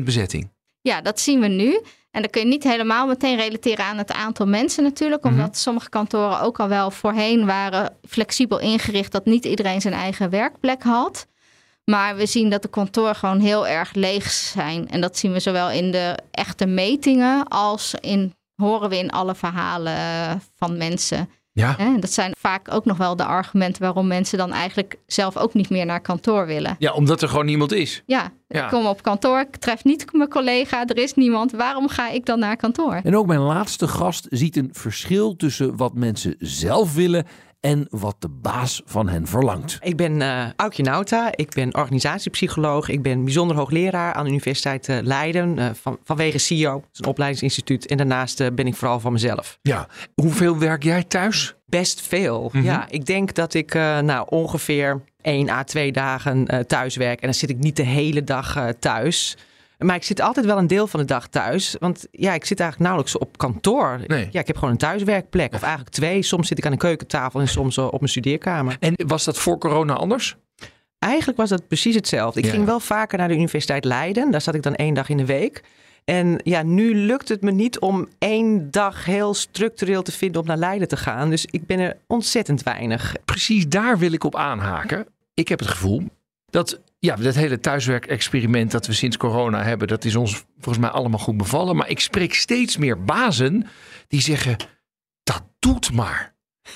40% 0.00 0.04
bezetting. 0.04 0.50
Ja, 0.80 1.00
dat 1.00 1.20
zien 1.20 1.40
we 1.40 1.46
nu. 1.48 1.80
En 2.10 2.22
dat 2.22 2.30
kun 2.30 2.40
je 2.42 2.46
niet 2.48 2.62
helemaal 2.64 3.06
meteen 3.06 3.36
relateren 3.36 3.84
aan 3.84 3.98
het 3.98 4.12
aantal 4.12 4.46
mensen 4.46 4.82
natuurlijk. 4.82 5.24
Omdat 5.24 5.46
Mhm. 5.48 5.56
sommige 5.56 5.88
kantoren 5.88 6.40
ook 6.40 6.60
al 6.60 6.68
wel 6.68 6.90
voorheen 6.90 7.46
waren 7.46 7.96
flexibel 8.08 8.58
ingericht. 8.60 9.12
Dat 9.12 9.24
niet 9.24 9.44
iedereen 9.44 9.80
zijn 9.80 9.94
eigen 9.94 10.30
werkplek 10.30 10.82
had. 10.82 11.26
Maar 11.84 12.16
we 12.16 12.26
zien 12.26 12.50
dat 12.50 12.62
de 12.62 12.68
kantoren 12.68 13.14
gewoon 13.16 13.40
heel 13.40 13.66
erg 13.66 13.92
leeg 13.94 14.30
zijn. 14.30 14.90
En 14.90 15.00
dat 15.00 15.18
zien 15.18 15.32
we 15.32 15.40
zowel 15.40 15.70
in 15.70 15.90
de 15.90 16.18
echte 16.30 16.66
metingen 16.66 17.48
als 17.48 17.94
in, 18.00 18.34
horen 18.56 18.88
we 18.88 18.98
in 18.98 19.10
alle 19.10 19.34
verhalen 19.34 19.96
van 20.56 20.76
mensen. 20.76 21.28
Ja. 21.56 21.74
Hè, 21.78 21.98
Dat 21.98 22.12
zijn 22.12 22.32
vaak 22.38 22.74
ook 22.74 22.84
nog 22.84 22.96
wel 22.96 23.16
de 23.16 23.24
argumenten 23.24 23.82
waarom 23.82 24.06
mensen 24.06 24.38
dan 24.38 24.52
eigenlijk 24.52 24.98
zelf 25.06 25.36
ook 25.36 25.54
niet 25.54 25.70
meer 25.70 25.86
naar 25.86 26.00
kantoor 26.00 26.46
willen. 26.46 26.76
Ja, 26.78 26.92
omdat 26.92 27.22
er 27.22 27.28
gewoon 27.28 27.46
niemand 27.46 27.72
is. 27.72 28.02
Ja, 28.06 28.32
Ja. 28.48 28.64
ik 28.64 28.70
kom 28.70 28.86
op 28.86 29.02
kantoor, 29.02 29.40
ik 29.40 29.56
tref 29.56 29.84
niet 29.84 30.12
mijn 30.12 30.28
collega, 30.28 30.86
er 30.86 30.98
is 30.98 31.14
niemand. 31.14 31.52
Waarom 31.52 31.88
ga 31.88 32.10
ik 32.10 32.26
dan 32.26 32.38
naar 32.38 32.56
kantoor? 32.56 33.00
En 33.04 33.16
ook 33.16 33.26
mijn 33.26 33.40
laatste 33.40 33.88
gast 33.88 34.26
ziet 34.30 34.56
een 34.56 34.68
verschil 34.72 35.36
tussen 35.36 35.76
wat 35.76 35.94
mensen 35.94 36.34
zelf 36.38 36.94
willen 36.94 37.26
en 37.64 37.86
wat 37.90 38.16
de 38.18 38.28
baas 38.28 38.82
van 38.84 39.08
hen 39.08 39.26
verlangt. 39.26 39.78
Ik 39.82 39.96
ben 39.96 40.20
uh, 40.20 40.46
Aukje 40.56 40.82
Nauta, 40.82 41.36
ik 41.36 41.54
ben 41.54 41.74
organisatiepsycholoog. 41.74 42.88
Ik 42.88 43.02
ben 43.02 43.24
bijzonder 43.24 43.56
hoogleraar 43.56 44.12
aan 44.12 44.24
de 44.24 44.30
Universiteit 44.30 44.88
uh, 44.88 44.96
Leiden 45.02 45.58
uh, 45.58 45.66
van, 45.72 45.98
vanwege 46.04 46.38
CIO, 46.38 46.82
is 46.92 46.98
een 46.98 47.06
opleidingsinstituut. 47.06 47.86
En 47.86 47.96
daarnaast 47.96 48.40
uh, 48.40 48.46
ben 48.54 48.66
ik 48.66 48.74
vooral 48.74 49.00
van 49.00 49.12
mezelf. 49.12 49.58
Ja. 49.62 49.88
Hoeveel 50.14 50.58
werk 50.58 50.82
jij 50.82 51.02
thuis? 51.02 51.54
Best 51.66 52.00
veel. 52.00 52.50
Mhm. 52.52 52.64
Ja, 52.64 52.86
ik 52.88 53.06
denk 53.06 53.34
dat 53.34 53.54
ik 53.54 53.74
uh, 53.74 53.98
nou, 53.98 54.26
ongeveer 54.28 55.02
1 55.20 55.48
à 55.48 55.62
2 55.62 55.92
dagen 55.92 56.66
thuis 56.66 56.96
werk. 56.96 57.20
En 57.20 57.26
dan 57.26 57.34
zit 57.34 57.50
ik 57.50 57.58
niet 57.58 57.76
de 57.76 57.82
hele 57.82 58.24
dag 58.24 58.72
thuis. 58.78 59.36
Maar 59.78 59.96
ik 59.96 60.02
zit 60.02 60.20
altijd 60.20 60.46
wel 60.46 60.58
een 60.58 60.66
deel 60.66 60.86
van 60.86 61.00
de 61.00 61.06
dag 61.06 61.28
thuis. 61.28 61.76
Want 61.78 62.06
ja, 62.10 62.34
ik 62.34 62.44
zit 62.44 62.60
eigenlijk 62.60 62.90
nauwelijks 62.90 63.18
op 63.18 63.38
kantoor. 63.38 64.00
Nee. 64.06 64.28
Ja, 64.30 64.40
ik 64.40 64.46
heb 64.46 64.56
gewoon 64.56 64.70
een 64.70 64.76
thuiswerkplek. 64.78 65.54
Of 65.54 65.62
eigenlijk 65.62 65.94
twee. 65.94 66.22
Soms 66.22 66.48
zit 66.48 66.58
ik 66.58 66.66
aan 66.66 66.72
een 66.72 66.78
keukentafel 66.78 67.40
en 67.40 67.48
soms 67.48 67.78
op 67.78 67.98
mijn 67.98 68.08
studeerkamer. 68.10 68.76
En 68.80 68.94
was 69.06 69.24
dat 69.24 69.38
voor 69.38 69.58
corona 69.58 69.92
anders? 69.94 70.36
Eigenlijk 70.98 71.38
was 71.38 71.48
dat 71.48 71.66
precies 71.68 71.94
hetzelfde. 71.94 72.40
Ik 72.40 72.46
Ja. 72.46 72.52
ging 72.52 72.64
wel 72.64 72.80
vaker 72.80 73.18
naar 73.18 73.28
de 73.28 73.34
Universiteit 73.34 73.84
Leiden. 73.84 74.30
Daar 74.30 74.40
zat 74.40 74.54
ik 74.54 74.62
dan 74.62 74.74
één 74.74 74.94
dag 74.94 75.08
in 75.08 75.16
de 75.16 75.24
week. 75.24 75.62
En 76.04 76.40
ja, 76.42 76.62
nu 76.62 76.94
lukt 76.94 77.28
het 77.28 77.40
me 77.42 77.50
niet 77.50 77.78
om 77.78 78.08
één 78.18 78.70
dag 78.70 79.04
heel 79.04 79.34
structureel 79.34 80.02
te 80.02 80.12
vinden 80.12 80.40
om 80.40 80.46
naar 80.46 80.56
Leiden 80.56 80.88
te 80.88 80.96
gaan. 80.96 81.30
Dus 81.30 81.46
ik 81.50 81.66
ben 81.66 81.78
er 81.78 81.96
ontzettend 82.06 82.62
weinig. 82.62 83.14
Precies 83.24 83.68
daar 83.68 83.98
wil 83.98 84.12
ik 84.12 84.24
op 84.24 84.36
aanhaken. 84.36 85.06
Ik 85.34 85.48
heb 85.48 85.58
het 85.58 85.68
gevoel 85.68 86.02
dat 86.50 86.80
ja, 87.04 87.16
dat 87.16 87.34
hele 87.34 87.60
thuiswerkexperiment 87.60 88.70
dat 88.70 88.86
we 88.86 88.92
sinds 88.92 89.16
corona 89.16 89.62
hebben, 89.62 89.88
dat 89.88 90.04
is 90.04 90.16
ons 90.16 90.44
volgens 90.54 90.78
mij 90.84 90.90
allemaal 90.94 91.18
goed 91.18 91.36
bevallen. 91.36 91.76
Maar 91.76 91.88
ik 91.88 92.00
spreek 92.00 92.34
steeds 92.34 92.76
meer 92.76 93.04
bazen 93.04 93.66
die 94.08 94.20
zeggen, 94.20 94.56
dat 95.22 95.42
doet 95.58 95.92
maar. 95.92 96.34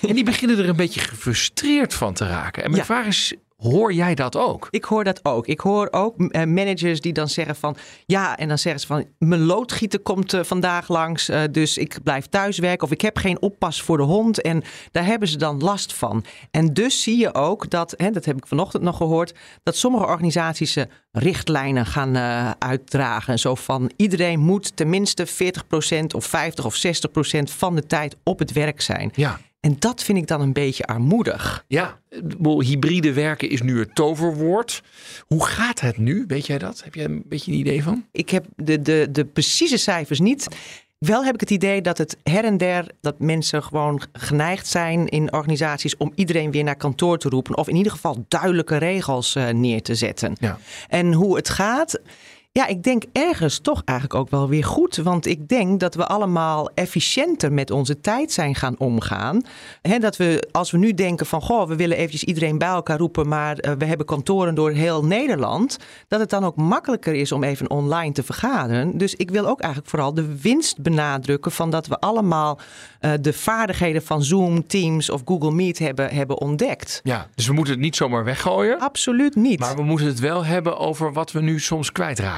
En 0.08 0.14
die 0.14 0.24
beginnen 0.24 0.58
er 0.58 0.68
een 0.68 0.76
beetje 0.76 1.00
gefrustreerd 1.00 1.94
van 1.94 2.14
te 2.14 2.26
raken. 2.26 2.62
En 2.62 2.70
mijn 2.70 2.82
Ja. 2.82 2.86
vraag 2.88 3.06
is, 3.06 3.34
hoor 3.62 3.92
jij 3.92 4.14
dat 4.14 4.36
ook? 4.36 4.68
Ik 4.70 4.84
hoor 4.84 5.04
dat 5.04 5.24
ook. 5.24 5.46
Ik 5.46 5.60
hoor 5.60 5.88
ook 5.90 6.20
eh, 6.20 6.44
managers 6.44 7.00
die 7.00 7.12
dan 7.12 7.28
zeggen 7.28 7.56
van... 7.56 7.76
ja, 8.06 8.36
en 8.36 8.48
dan 8.48 8.58
zeggen 8.58 8.80
ze 8.80 8.86
van... 8.86 9.06
mijn 9.18 9.44
loodgieter 9.44 10.00
komt 10.00 10.32
eh, 10.32 10.42
vandaag 10.42 10.88
langs, 10.88 11.28
eh, 11.28 11.42
dus 11.50 11.78
ik 11.78 11.98
blijf 12.02 12.26
thuiswerken... 12.26 12.86
of 12.86 12.92
ik 12.92 13.00
heb 13.00 13.16
geen 13.16 13.42
oppas 13.42 13.82
voor 13.82 13.96
de 13.96 14.02
hond. 14.02 14.40
En 14.40 14.62
daar 14.92 15.04
hebben 15.04 15.28
ze 15.28 15.36
dan 15.36 15.62
last 15.62 15.92
van. 15.92 16.24
En 16.50 16.72
dus 16.74 17.02
zie 17.02 17.18
je 17.18 17.34
ook 17.34 17.70
dat, 17.70 17.94
hè, 17.96 18.10
dat 18.10 18.24
heb 18.24 18.36
ik 18.36 18.46
vanochtend 18.46 18.82
nog 18.82 18.96
gehoord... 18.96 19.34
dat 19.62 19.76
sommige 19.76 20.06
organisaties 20.06 20.76
richtlijnen 21.12 21.86
gaan 21.86 22.16
uitdragen. 22.58 23.38
Zo 23.38 23.54
van 23.54 23.90
iedereen 23.96 24.40
moet 24.40 24.76
tenminste 24.76 25.26
40% 25.26 25.30
of 26.14 26.24
50 26.24 26.64
of 26.64 26.76
60% 26.86 26.90
van 27.42 27.74
de 27.74 27.86
tijd 27.86 28.16
op 28.22 28.38
het 28.38 28.52
werk 28.52 28.80
zijn. 28.80 29.10
Ja, 29.14 29.38
En 29.60 29.76
dat 29.78 30.02
vind 30.02 30.18
ik 30.18 30.26
dan 30.26 30.40
een 30.40 30.52
beetje 30.52 30.84
armoedig. 30.84 31.64
Ja, 31.68 32.00
hybride 32.40 33.12
werken 33.12 33.50
is 33.50 33.62
nu 33.62 33.78
het 33.78 33.94
toverwoord. 33.94 34.82
Hoe 35.26 35.46
gaat 35.46 35.80
het 35.80 35.96
nu? 35.96 36.24
Weet 36.26 36.46
jij 36.46 36.58
dat? 36.58 36.84
Heb 36.84 36.94
jij 36.94 37.04
een 37.04 37.22
beetje 37.26 37.52
een 37.52 37.58
idee 37.58 37.82
van? 37.82 38.06
Ik 38.12 38.30
heb 38.30 38.46
de, 38.56 38.82
de, 38.82 39.08
de 39.10 39.24
precieze 39.24 39.76
cijfers 39.76 40.20
niet. 40.20 40.48
Wel 40.98 41.24
heb 41.24 41.34
ik 41.34 41.40
het 41.40 41.50
idee 41.50 41.80
dat 41.80 41.98
het 41.98 42.16
her 42.22 42.44
en 42.44 42.56
der 42.56 42.86
dat 43.00 43.18
mensen 43.18 43.62
gewoon 43.62 44.02
geneigd 44.12 44.66
zijn 44.66 45.06
in 45.06 45.32
organisaties 45.32 45.96
om 45.96 46.12
iedereen 46.14 46.50
weer 46.50 46.64
naar 46.64 46.76
kantoor 46.76 47.18
te 47.18 47.28
roepen. 47.28 47.56
Of 47.56 47.68
in 47.68 47.76
ieder 47.76 47.92
geval 47.92 48.24
duidelijke 48.28 48.76
regels 48.76 49.34
eh, 49.34 49.48
neer 49.48 49.82
te 49.82 49.94
zetten. 49.94 50.36
Ja. 50.40 50.58
En 50.88 51.12
hoe 51.12 51.36
het 51.36 51.48
gaat. 51.48 52.00
Ja, 52.52 52.66
ik 52.66 52.82
denk 52.82 53.02
ergens 53.12 53.58
toch 53.58 53.82
eigenlijk 53.84 54.20
ook 54.20 54.30
wel 54.30 54.48
weer 54.48 54.64
goed. 54.64 54.96
Want 54.96 55.26
ik 55.26 55.48
denk 55.48 55.80
dat 55.80 55.94
we 55.94 56.06
allemaal 56.06 56.70
efficiënter 56.74 57.52
met 57.52 57.70
onze 57.70 58.00
tijd 58.00 58.32
zijn 58.32 58.54
gaan 58.54 58.78
omgaan. 58.78 59.42
He, 59.82 59.98
dat 59.98 60.16
we, 60.16 60.48
als 60.52 60.70
we 60.70 60.78
nu 60.78 60.94
denken 60.94 61.26
van, 61.26 61.42
goh, 61.42 61.68
we 61.68 61.76
willen 61.76 61.96
eventjes 61.96 62.24
iedereen 62.24 62.58
bij 62.58 62.68
elkaar 62.68 62.98
roepen, 62.98 63.28
maar 63.28 63.64
uh, 63.64 63.72
we 63.78 63.84
hebben 63.84 64.06
kantoren 64.06 64.54
door 64.54 64.70
heel 64.70 65.04
Nederland. 65.04 65.76
Dat 66.08 66.20
het 66.20 66.30
dan 66.30 66.44
ook 66.44 66.56
makkelijker 66.56 67.14
is 67.14 67.32
om 67.32 67.44
even 67.44 67.70
online 67.70 68.12
te 68.12 68.22
vergaderen. 68.22 68.98
Dus 68.98 69.14
ik 69.14 69.30
wil 69.30 69.46
ook 69.46 69.60
eigenlijk 69.60 69.90
vooral 69.90 70.14
de 70.14 70.40
winst 70.40 70.82
benadrukken 70.82 71.52
van 71.52 71.70
dat 71.70 71.86
we 71.86 71.98
allemaal 71.98 72.58
uh, 73.00 73.12
de 73.20 73.32
vaardigheden 73.32 74.02
van 74.02 74.22
Zoom, 74.22 74.66
Teams 74.66 75.10
of 75.10 75.22
Google 75.24 75.52
Meet 75.52 75.78
hebben, 75.78 76.10
hebben 76.10 76.40
ontdekt. 76.40 77.00
Ja, 77.04 77.26
dus 77.34 77.46
we 77.46 77.52
moeten 77.52 77.72
het 77.72 77.82
niet 77.82 77.96
zomaar 77.96 78.24
weggooien. 78.24 78.78
Absoluut 78.78 79.34
niet. 79.34 79.58
Maar 79.58 79.76
we 79.76 79.82
moeten 79.82 80.06
het 80.06 80.20
wel 80.20 80.44
hebben 80.44 80.78
over 80.78 81.12
wat 81.12 81.32
we 81.32 81.40
nu 81.40 81.60
soms 81.60 81.92
kwijtraken. 81.92 82.37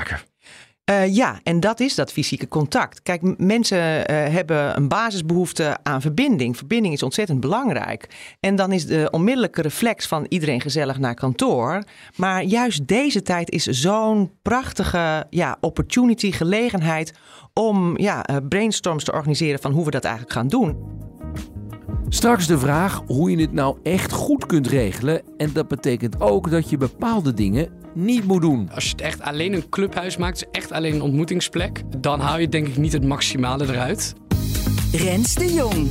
Uh, 0.90 1.14
ja, 1.14 1.40
en 1.42 1.60
dat 1.60 1.80
is 1.80 1.94
dat 1.94 2.12
fysieke 2.12 2.48
contact. 2.48 3.02
Kijk, 3.02 3.38
mensen 3.38 3.78
uh, 3.78 4.04
hebben 4.06 4.76
een 4.76 4.88
basisbehoefte 4.88 5.76
aan 5.82 6.00
verbinding. 6.00 6.56
Verbinding 6.56 6.94
is 6.94 7.02
ontzettend 7.02 7.40
belangrijk. 7.40 8.06
En 8.40 8.56
dan 8.56 8.72
is 8.72 8.86
de 8.86 9.08
onmiddellijke 9.10 9.62
reflex 9.62 10.06
van 10.06 10.26
iedereen 10.28 10.60
gezellig 10.60 10.98
naar 10.98 11.14
kantoor. 11.14 11.82
Maar 12.16 12.42
juist 12.42 12.86
deze 12.86 13.22
tijd 13.22 13.50
is 13.50 13.64
zo'n 13.64 14.30
prachtige 14.42 15.26
ja, 15.30 15.56
opportunity, 15.60 16.32
gelegenheid 16.32 17.12
om 17.54 17.98
ja, 17.98 18.30
uh, 18.30 18.36
brainstorms 18.48 19.04
te 19.04 19.12
organiseren 19.12 19.60
van 19.60 19.72
hoe 19.72 19.84
we 19.84 19.90
dat 19.90 20.04
eigenlijk 20.04 20.34
gaan 20.34 20.48
doen. 20.48 20.76
Straks 22.08 22.46
de 22.46 22.58
vraag 22.58 23.02
hoe 23.06 23.30
je 23.30 23.40
het 23.40 23.52
nou 23.52 23.76
echt 23.82 24.12
goed 24.12 24.46
kunt 24.46 24.66
regelen. 24.66 25.22
En 25.36 25.52
dat 25.52 25.68
betekent 25.68 26.20
ook 26.20 26.50
dat 26.50 26.70
je 26.70 26.76
bepaalde 26.76 27.34
dingen 27.34 27.79
niet 27.92 28.24
moet 28.24 28.40
doen. 28.40 28.70
Als 28.74 28.84
je 28.84 28.90
het 28.90 29.00
echt 29.00 29.20
alleen 29.20 29.52
een 29.52 29.68
clubhuis 29.68 30.16
maakt, 30.16 30.38
dus 30.38 30.48
echt 30.52 30.72
alleen 30.72 30.94
een 30.94 31.02
ontmoetingsplek, 31.02 31.82
dan 31.96 32.20
haal 32.20 32.38
je 32.38 32.48
denk 32.48 32.66
ik 32.66 32.76
niet 32.76 32.92
het 32.92 33.04
maximale 33.04 33.64
eruit. 33.64 34.14
Rens 34.92 35.34
de 35.34 35.52
Jong. 35.52 35.88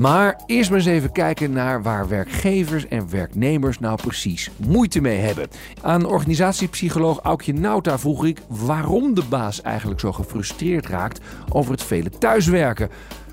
Maar 0.00 0.40
eerst 0.46 0.70
maar 0.70 0.78
eens 0.78 0.88
even 0.88 1.12
kijken 1.12 1.52
naar 1.52 1.82
waar 1.82 2.08
werkgevers 2.08 2.88
en 2.88 3.10
werknemers 3.10 3.78
nou 3.78 3.96
precies 4.02 4.50
moeite 4.56 5.00
mee 5.00 5.18
hebben. 5.18 5.48
Aan 5.82 6.04
organisatiepsycholoog 6.04 7.18
Aukje 7.18 7.52
Nauta 7.52 7.98
vroeg 7.98 8.24
ik 8.24 8.38
waarom 8.48 9.14
de 9.14 9.22
baas 9.28 9.62
eigenlijk 9.62 10.00
zo 10.00 10.12
gefrustreerd 10.12 10.86
raakt 10.86 11.20
over 11.48 11.72
het 11.72 11.82
vele 11.82 12.10
thuiswerken. 12.10 12.90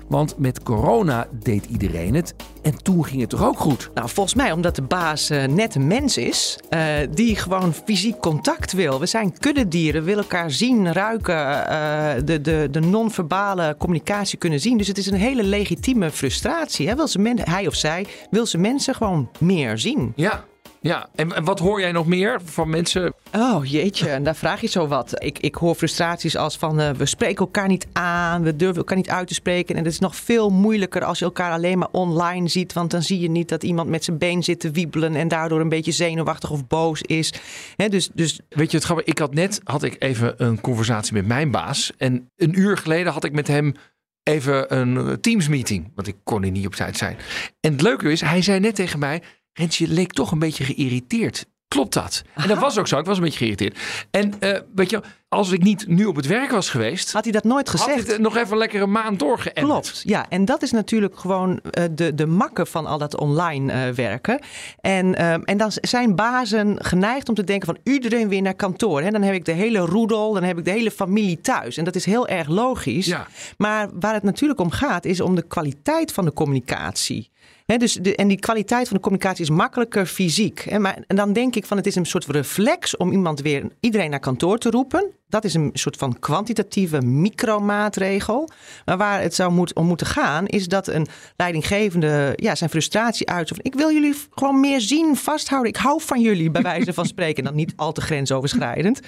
Want 0.08 0.38
met 0.38 0.62
corona 0.62 1.26
deed 1.32 1.64
iedereen 1.64 2.14
het 2.14 2.34
en 2.62 2.82
toen 2.82 3.04
ging 3.04 3.20
het 3.20 3.30
toch 3.30 3.44
ook 3.44 3.58
goed? 3.58 3.90
Nou, 3.94 4.08
volgens 4.08 4.34
mij 4.34 4.52
omdat 4.52 4.76
de 4.76 4.82
baas 4.82 5.30
uh, 5.30 5.44
net 5.44 5.74
een 5.74 5.86
mens 5.86 6.16
is 6.16 6.58
uh, 6.70 6.80
die 7.10 7.36
gewoon 7.36 7.72
fysiek 7.72 8.20
contact 8.20 8.72
wil. 8.72 9.00
We 9.00 9.06
zijn 9.06 9.38
kuddedieren, 9.38 10.04
willen 10.04 10.22
elkaar 10.22 10.50
zien, 10.50 10.92
ruiken, 10.92 11.34
uh, 11.34 12.10
de, 12.24 12.40
de, 12.40 12.68
de 12.70 12.80
non-verbale 12.80 13.74
communicatie 13.78 14.38
kunnen 14.38 14.60
zien. 14.60 14.78
Dus 14.78 14.88
het 14.88 14.98
is 14.98 15.06
een 15.06 15.14
hele 15.14 15.42
legitieme 15.42 16.10
frustratie. 16.10 16.88
Hè? 16.88 16.94
Wil 16.94 17.08
ze 17.08 17.18
men, 17.18 17.38
hij 17.40 17.66
of 17.66 17.74
zij 17.74 18.06
wil 18.30 18.46
ze 18.46 18.58
mensen 18.58 18.94
gewoon 18.94 19.30
meer 19.38 19.78
zien. 19.78 20.12
Ja, 20.16 20.44
ja, 20.80 21.08
en, 21.14 21.44
wat 21.44 21.58
hoor 21.58 21.80
jij 21.80 21.92
nog 21.92 22.06
meer 22.06 22.40
van 22.44 22.70
mensen? 22.70 23.14
Oh 23.32 23.64
jeetje, 23.64 24.08
en 24.08 24.22
daar 24.22 24.36
vraag 24.36 24.60
je 24.60 24.66
zo 24.66 24.86
wat. 24.86 25.24
Ik, 25.24 25.38
ik 25.38 25.54
hoor 25.54 25.74
frustraties 25.74 26.36
als 26.36 26.56
van 26.56 26.80
uh, 26.80 26.90
we 26.90 27.06
spreken 27.06 27.38
elkaar 27.38 27.68
niet 27.68 27.86
aan, 27.92 28.42
we 28.42 28.56
durven 28.56 28.76
elkaar 28.76 28.96
niet 28.96 29.10
uit 29.10 29.28
te 29.28 29.34
spreken. 29.34 29.76
En 29.76 29.84
het 29.84 29.92
is 29.92 29.98
nog 29.98 30.16
veel 30.16 30.50
moeilijker 30.50 31.04
als 31.04 31.18
je 31.18 31.24
elkaar 31.24 31.52
alleen 31.52 31.78
maar 31.78 31.88
online 31.90 32.48
ziet. 32.48 32.72
Want 32.72 32.90
dan 32.90 33.02
zie 33.02 33.20
je 33.20 33.30
niet 33.30 33.48
dat 33.48 33.62
iemand 33.62 33.88
met 33.88 34.04
zijn 34.04 34.18
been 34.18 34.42
zit 34.42 34.60
te 34.60 34.70
wiebelen 34.70 35.14
en 35.14 35.28
daardoor 35.28 35.60
een 35.60 35.68
beetje 35.68 35.92
zenuwachtig 35.92 36.50
of 36.50 36.66
boos 36.66 37.02
is. 37.02 37.32
He, 37.76 37.88
dus, 37.88 38.10
dus... 38.14 38.40
Weet 38.48 38.70
je 38.70 38.76
het 38.76 38.86
grappig? 38.86 39.06
Ik 39.06 39.18
had 39.18 39.34
net 39.34 39.60
had 39.64 39.82
ik 39.82 39.96
even 39.98 40.34
een 40.36 40.60
conversatie 40.60 41.12
met 41.12 41.26
mijn 41.26 41.50
baas. 41.50 41.92
En 41.96 42.30
een 42.36 42.58
uur 42.58 42.76
geleden 42.76 43.12
had 43.12 43.24
ik 43.24 43.32
met 43.32 43.46
hem 43.46 43.74
even 44.22 44.76
een 44.76 45.20
Teams 45.20 45.48
meeting. 45.48 45.92
Want 45.94 46.08
ik 46.08 46.16
kon 46.24 46.44
er 46.44 46.50
niet 46.50 46.66
op 46.66 46.74
tijd 46.74 46.96
zijn. 46.96 47.16
En 47.60 47.72
het 47.72 47.82
leuke 47.82 48.10
is, 48.10 48.20
hij 48.20 48.42
zei 48.42 48.60
net 48.60 48.74
tegen 48.74 48.98
mij. 48.98 49.22
Rensje 49.58 49.88
leek 49.88 50.12
toch 50.12 50.30
een 50.30 50.38
beetje 50.38 50.64
geïrriteerd. 50.64 51.46
Klopt 51.68 51.94
dat? 51.94 52.22
En 52.34 52.48
dat 52.48 52.58
was 52.66 52.78
ook 52.78 52.88
zo. 52.88 52.98
Ik 52.98 53.04
was 53.04 53.16
een 53.16 53.22
beetje 53.22 53.38
geïrriteerd. 53.38 53.78
En 54.10 54.34
uh, 54.40 54.58
weet 54.74 54.90
je, 54.90 55.02
als 55.28 55.50
ik 55.50 55.62
niet 55.62 55.86
nu 55.86 56.04
op 56.04 56.16
het 56.16 56.26
werk 56.26 56.50
was 56.50 56.70
geweest... 56.70 57.12
Had 57.12 57.24
hij 57.24 57.32
dat 57.32 57.44
nooit 57.44 57.68
gezegd? 57.68 58.10
Had 58.10 58.18
nog 58.18 58.36
even 58.36 58.56
lekker 58.56 58.82
een 58.82 58.90
maand 58.90 59.18
doorgeënt. 59.18 59.66
Klopt, 59.66 60.02
ja. 60.04 60.26
En 60.28 60.44
dat 60.44 60.62
is 60.62 60.70
natuurlijk 60.70 61.18
gewoon 61.18 61.50
uh, 61.50 61.84
de, 61.90 62.14
de 62.14 62.26
makke 62.26 62.66
van 62.66 62.86
al 62.86 62.98
dat 62.98 63.16
online 63.16 63.72
uh, 63.72 63.94
werken. 63.94 64.40
En, 64.80 65.06
uh, 65.06 65.32
en 65.32 65.56
dan 65.56 65.70
zijn 65.74 66.14
bazen 66.14 66.84
geneigd 66.84 67.28
om 67.28 67.34
te 67.34 67.44
denken 67.44 67.66
van 67.66 67.92
iedereen 67.92 68.28
weer 68.28 68.42
naar 68.42 68.54
kantoor. 68.54 69.02
Hè? 69.02 69.10
Dan 69.10 69.22
heb 69.22 69.34
ik 69.34 69.44
de 69.44 69.52
hele 69.52 69.78
roedel, 69.78 70.32
dan 70.32 70.42
heb 70.42 70.58
ik 70.58 70.64
de 70.64 70.70
hele 70.70 70.90
familie 70.90 71.40
thuis. 71.40 71.76
En 71.76 71.84
dat 71.84 71.94
is 71.94 72.04
heel 72.04 72.28
erg 72.28 72.48
logisch. 72.48 73.06
Ja. 73.06 73.26
Maar 73.56 73.88
waar 74.00 74.14
het 74.14 74.22
natuurlijk 74.22 74.60
om 74.60 74.70
gaat, 74.70 75.04
is 75.04 75.20
om 75.20 75.34
de 75.34 75.42
kwaliteit 75.42 76.12
van 76.12 76.24
de 76.24 76.32
communicatie. 76.32 77.30
He, 77.66 77.76
dus 77.76 77.92
de, 77.94 78.16
en 78.16 78.28
die 78.28 78.38
kwaliteit 78.38 78.88
van 78.88 78.96
de 78.96 79.02
communicatie 79.02 79.44
is 79.44 79.50
makkelijker 79.50 80.06
fysiek. 80.06 80.60
He, 80.60 80.78
maar, 80.78 80.98
en 81.06 81.16
dan 81.16 81.32
denk 81.32 81.56
ik 81.56 81.66
van 81.66 81.76
het 81.76 81.86
is 81.86 81.94
een 81.94 82.06
soort 82.06 82.26
reflex 82.26 82.96
om 82.96 83.12
iemand 83.12 83.40
weer 83.40 83.64
iedereen 83.80 84.10
naar 84.10 84.20
kantoor 84.20 84.58
te 84.58 84.70
roepen. 84.70 85.17
Dat 85.28 85.44
is 85.44 85.54
een 85.54 85.70
soort 85.72 85.96
van 85.96 86.18
kwantitatieve 86.18 87.00
micromaatregel. 87.00 88.48
Maar 88.84 88.96
waar 88.96 89.20
het 89.20 89.34
zou 89.34 89.52
moet, 89.52 89.74
om 89.74 89.86
moeten 89.86 90.06
gaan, 90.06 90.46
is 90.46 90.66
dat 90.66 90.86
een 90.86 91.06
leidinggevende 91.36 92.32
ja, 92.36 92.54
zijn 92.54 92.70
frustratie 92.70 93.28
uit. 93.28 93.52
Ik 93.56 93.74
wil 93.74 93.92
jullie 93.92 94.14
gewoon 94.30 94.60
meer 94.60 94.80
zien, 94.80 95.16
vasthouden. 95.16 95.72
Ik 95.72 95.78
hou 95.78 96.02
van 96.02 96.20
jullie, 96.20 96.50
bij 96.50 96.62
wijze 96.62 96.92
van 96.92 97.06
spreken. 97.14 97.44
Dan 97.44 97.54
niet 97.54 97.72
al 97.76 97.92
te 97.92 98.00
grensoverschrijdend. 98.00 99.00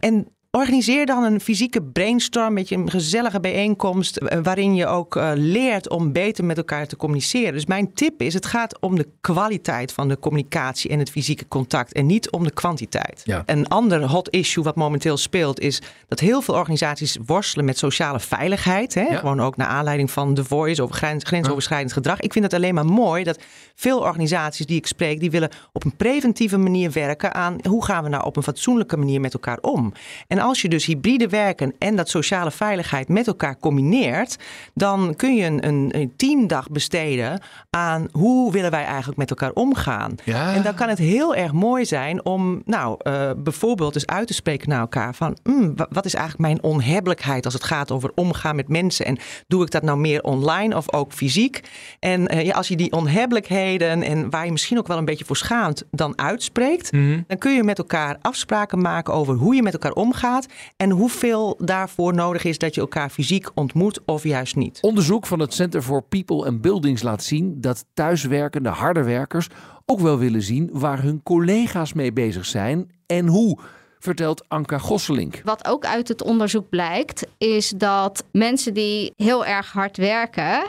En 0.00 0.28
Organiseer 0.56 1.06
dan 1.06 1.22
een 1.22 1.40
fysieke 1.40 1.82
brainstorm 1.82 2.52
met 2.52 2.68
je 2.68 2.76
een 2.76 2.90
gezellige 2.90 3.40
bijeenkomst. 3.40 4.18
waarin 4.42 4.74
je 4.74 4.86
ook 4.86 5.16
uh, 5.16 5.30
leert 5.34 5.88
om 5.88 6.12
beter 6.12 6.44
met 6.44 6.56
elkaar 6.56 6.86
te 6.86 6.96
communiceren. 6.96 7.52
Dus 7.52 7.66
mijn 7.66 7.92
tip 7.92 8.22
is: 8.22 8.34
het 8.34 8.46
gaat 8.46 8.80
om 8.80 8.96
de 8.96 9.08
kwaliteit 9.20 9.92
van 9.92 10.08
de 10.08 10.18
communicatie 10.18 10.90
en 10.90 10.98
het 10.98 11.10
fysieke 11.10 11.48
contact. 11.48 11.92
En 11.92 12.06
niet 12.06 12.30
om 12.30 12.44
de 12.44 12.50
kwantiteit. 12.50 13.20
Ja. 13.24 13.42
Een 13.46 13.68
ander 13.68 14.08
hot 14.08 14.28
issue 14.30 14.64
wat 14.64 14.76
momenteel 14.76 15.16
speelt 15.16 15.60
is 15.60 15.82
dat 16.08 16.20
heel 16.20 16.42
veel 16.42 16.54
organisaties 16.54 17.18
worstelen 17.26 17.64
met 17.64 17.78
sociale 17.78 18.20
veiligheid. 18.20 18.94
Hè? 18.94 19.02
Ja. 19.02 19.16
Gewoon 19.16 19.40
ook 19.40 19.56
naar 19.56 19.68
aanleiding 19.68 20.10
van 20.10 20.34
The 20.34 20.44
Voice 20.44 20.82
over 20.82 20.94
grens, 20.94 21.24
grensoverschrijdend 21.24 21.92
gedrag. 21.92 22.20
Ik 22.20 22.32
vind 22.32 22.44
het 22.44 22.54
alleen 22.54 22.74
maar 22.74 22.86
mooi 22.86 23.24
dat 23.24 23.38
veel 23.74 23.98
organisaties 23.98 24.66
die 24.66 24.76
ik 24.76 24.86
spreek, 24.86 25.20
die 25.20 25.30
willen 25.30 25.50
op 25.72 25.84
een 25.84 25.96
preventieve 25.96 26.56
manier 26.56 26.90
werken 26.90 27.34
aan 27.34 27.56
hoe 27.68 27.84
gaan 27.84 28.02
we 28.02 28.08
nou 28.08 28.24
op 28.24 28.36
een 28.36 28.42
fatsoenlijke 28.42 28.96
manier 28.96 29.20
met 29.20 29.32
elkaar 29.32 29.58
om. 29.60 29.92
En 30.26 30.42
als 30.44 30.62
je 30.62 30.68
dus 30.68 30.86
hybride 30.86 31.28
werken 31.28 31.74
en 31.78 31.96
dat 31.96 32.08
sociale 32.08 32.50
veiligheid 32.50 33.08
met 33.08 33.26
elkaar 33.26 33.58
combineert, 33.58 34.36
dan 34.74 35.14
kun 35.16 35.34
je 35.34 35.44
een, 35.44 35.66
een, 35.66 35.88
een 35.90 36.12
teamdag 36.16 36.70
besteden 36.70 37.40
aan 37.70 38.08
hoe 38.12 38.52
willen 38.52 38.70
wij 38.70 38.84
eigenlijk 38.84 39.18
met 39.18 39.30
elkaar 39.30 39.52
omgaan. 39.52 40.14
Ja. 40.24 40.54
En 40.54 40.62
dan 40.62 40.74
kan 40.74 40.88
het 40.88 40.98
heel 40.98 41.34
erg 41.34 41.52
mooi 41.52 41.84
zijn 41.84 42.24
om 42.24 42.62
nou, 42.64 42.98
uh, 43.02 43.30
bijvoorbeeld 43.36 43.94
eens 43.94 44.06
uit 44.06 44.26
te 44.26 44.34
spreken 44.34 44.68
naar 44.68 44.80
elkaar 44.80 45.14
van 45.14 45.36
mm, 45.42 45.74
wat 45.90 46.04
is 46.04 46.14
eigenlijk 46.14 46.48
mijn 46.48 46.72
onhebbelijkheid 46.72 47.44
als 47.44 47.54
het 47.54 47.64
gaat 47.64 47.90
over 47.90 48.10
omgaan 48.14 48.56
met 48.56 48.68
mensen 48.68 49.06
en 49.06 49.18
doe 49.46 49.62
ik 49.62 49.70
dat 49.70 49.82
nou 49.82 49.98
meer 49.98 50.22
online 50.22 50.76
of 50.76 50.92
ook 50.92 51.12
fysiek? 51.12 51.60
En 52.00 52.34
uh, 52.34 52.44
ja, 52.44 52.54
als 52.54 52.68
je 52.68 52.76
die 52.76 52.92
onhebbelijkheden 52.92 54.02
en 54.02 54.30
waar 54.30 54.44
je 54.44 54.52
misschien 54.52 54.78
ook 54.78 54.86
wel 54.86 54.98
een 54.98 55.04
beetje 55.04 55.24
voor 55.24 55.36
schaamt 55.36 55.84
dan 55.90 56.18
uitspreekt, 56.18 56.92
Mhm. 56.92 57.20
dan 57.26 57.38
kun 57.38 57.52
je 57.54 57.62
met 57.62 57.78
elkaar 57.78 58.16
afspraken 58.20 58.80
maken 58.80 59.14
over 59.14 59.34
hoe 59.34 59.54
je 59.54 59.62
met 59.62 59.72
elkaar 59.72 59.92
omgaat 59.92 60.33
en 60.76 60.90
hoeveel 60.90 61.58
daarvoor 61.58 62.14
nodig 62.14 62.44
is 62.44 62.58
dat 62.58 62.74
je 62.74 62.80
elkaar 62.80 63.10
fysiek 63.10 63.50
ontmoet 63.54 64.00
of 64.04 64.22
juist 64.22 64.56
niet. 64.56 64.78
Onderzoek 64.80 65.26
van 65.26 65.40
het 65.40 65.54
Center 65.54 65.82
for 65.82 66.02
People 66.02 66.46
and 66.46 66.60
Buildings 66.60 67.02
laat 67.02 67.22
zien 67.22 67.60
dat 67.60 67.84
thuiswerkende 67.94 68.68
harde 68.68 69.02
werkers 69.02 69.48
ook 69.86 70.00
wel 70.00 70.18
willen 70.18 70.42
zien 70.42 70.70
waar 70.72 71.02
hun 71.02 71.22
collega's 71.22 71.92
mee 71.92 72.12
bezig 72.12 72.46
zijn 72.46 72.90
en 73.06 73.26
hoe. 73.26 73.58
Vertelt 73.98 74.48
Anka 74.48 74.78
Gosselink. 74.78 75.40
Wat 75.44 75.66
ook 75.66 75.84
uit 75.84 76.08
het 76.08 76.22
onderzoek 76.22 76.68
blijkt, 76.68 77.26
is 77.38 77.72
dat 77.76 78.24
mensen 78.32 78.74
die 78.74 79.12
heel 79.16 79.46
erg 79.46 79.72
hard 79.72 79.96
werken, 79.96 80.66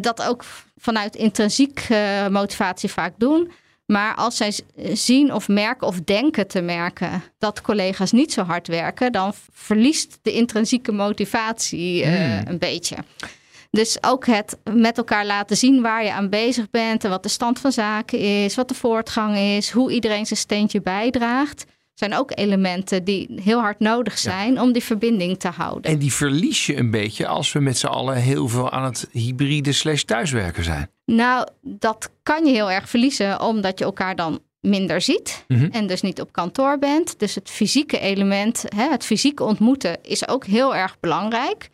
dat 0.00 0.22
ook 0.22 0.44
vanuit 0.76 1.16
intrinsiek 1.16 1.88
motivatie 2.30 2.90
vaak 2.90 3.14
doen. 3.18 3.50
Maar 3.86 4.14
als 4.14 4.36
zij 4.36 4.52
zien 4.92 5.32
of 5.32 5.48
merken 5.48 5.86
of 5.86 6.00
denken 6.00 6.46
te 6.46 6.60
merken 6.60 7.22
dat 7.38 7.60
collega's 7.60 8.12
niet 8.12 8.32
zo 8.32 8.42
hard 8.42 8.68
werken, 8.68 9.12
dan 9.12 9.32
verliest 9.52 10.18
de 10.22 10.32
intrinsieke 10.32 10.92
motivatie 10.92 12.04
uh, 12.04 12.14
Hmm. 12.14 12.42
een 12.46 12.58
beetje. 12.58 12.96
Dus 13.70 13.98
ook 14.00 14.26
het 14.26 14.56
met 14.64 14.98
elkaar 14.98 15.26
laten 15.26 15.56
zien 15.56 15.82
waar 15.82 16.04
je 16.04 16.12
aan 16.12 16.28
bezig 16.30 16.70
bent 16.70 17.04
en 17.04 17.10
wat 17.10 17.22
de 17.22 17.28
stand 17.28 17.58
van 17.58 17.72
zaken 17.72 18.18
is, 18.18 18.54
wat 18.54 18.68
de 18.68 18.74
voortgang 18.74 19.36
is, 19.36 19.70
hoe 19.70 19.92
iedereen 19.92 20.26
zijn 20.26 20.38
steentje 20.38 20.80
bijdraagt. 20.80 21.64
Zijn 21.98 22.14
ook 22.14 22.32
elementen 22.34 23.04
die 23.04 23.40
heel 23.42 23.60
hard 23.60 23.78
nodig 23.78 24.18
zijn 24.18 24.60
om 24.60 24.72
die 24.72 24.82
verbinding 24.82 25.38
te 25.38 25.48
houden. 25.48 25.90
En 25.90 25.98
die 25.98 26.12
verlies 26.12 26.66
je 26.66 26.76
een 26.76 26.90
beetje 26.90 27.26
als 27.26 27.52
we 27.52 27.60
met 27.60 27.78
z'n 27.78 27.86
allen 27.86 28.16
heel 28.16 28.48
veel 28.48 28.70
aan 28.70 28.84
het 28.84 29.08
hybride 29.12 29.72
slash 29.72 30.02
thuiswerken 30.02 30.64
zijn. 30.64 30.90
Nou, 31.04 31.46
dat 31.62 32.10
kan 32.22 32.44
je 32.46 32.52
heel 32.52 32.70
erg 32.70 32.88
verliezen, 32.88 33.40
omdat 33.40 33.78
je 33.78 33.84
elkaar 33.84 34.16
dan 34.16 34.40
minder 34.60 35.00
ziet 35.00 35.44
Mhm. 35.48 35.68
en 35.70 35.86
dus 35.86 36.00
niet 36.00 36.20
op 36.20 36.32
kantoor 36.32 36.78
bent. 36.78 37.18
Dus 37.18 37.34
het 37.34 37.50
fysieke 37.50 37.98
element, 37.98 38.64
hè, 38.76 38.88
het 38.90 39.04
fysieke 39.04 39.44
ontmoeten, 39.44 39.96
is 40.02 40.28
ook 40.28 40.44
heel 40.46 40.74
erg 40.76 41.00
belangrijk. 41.00 41.68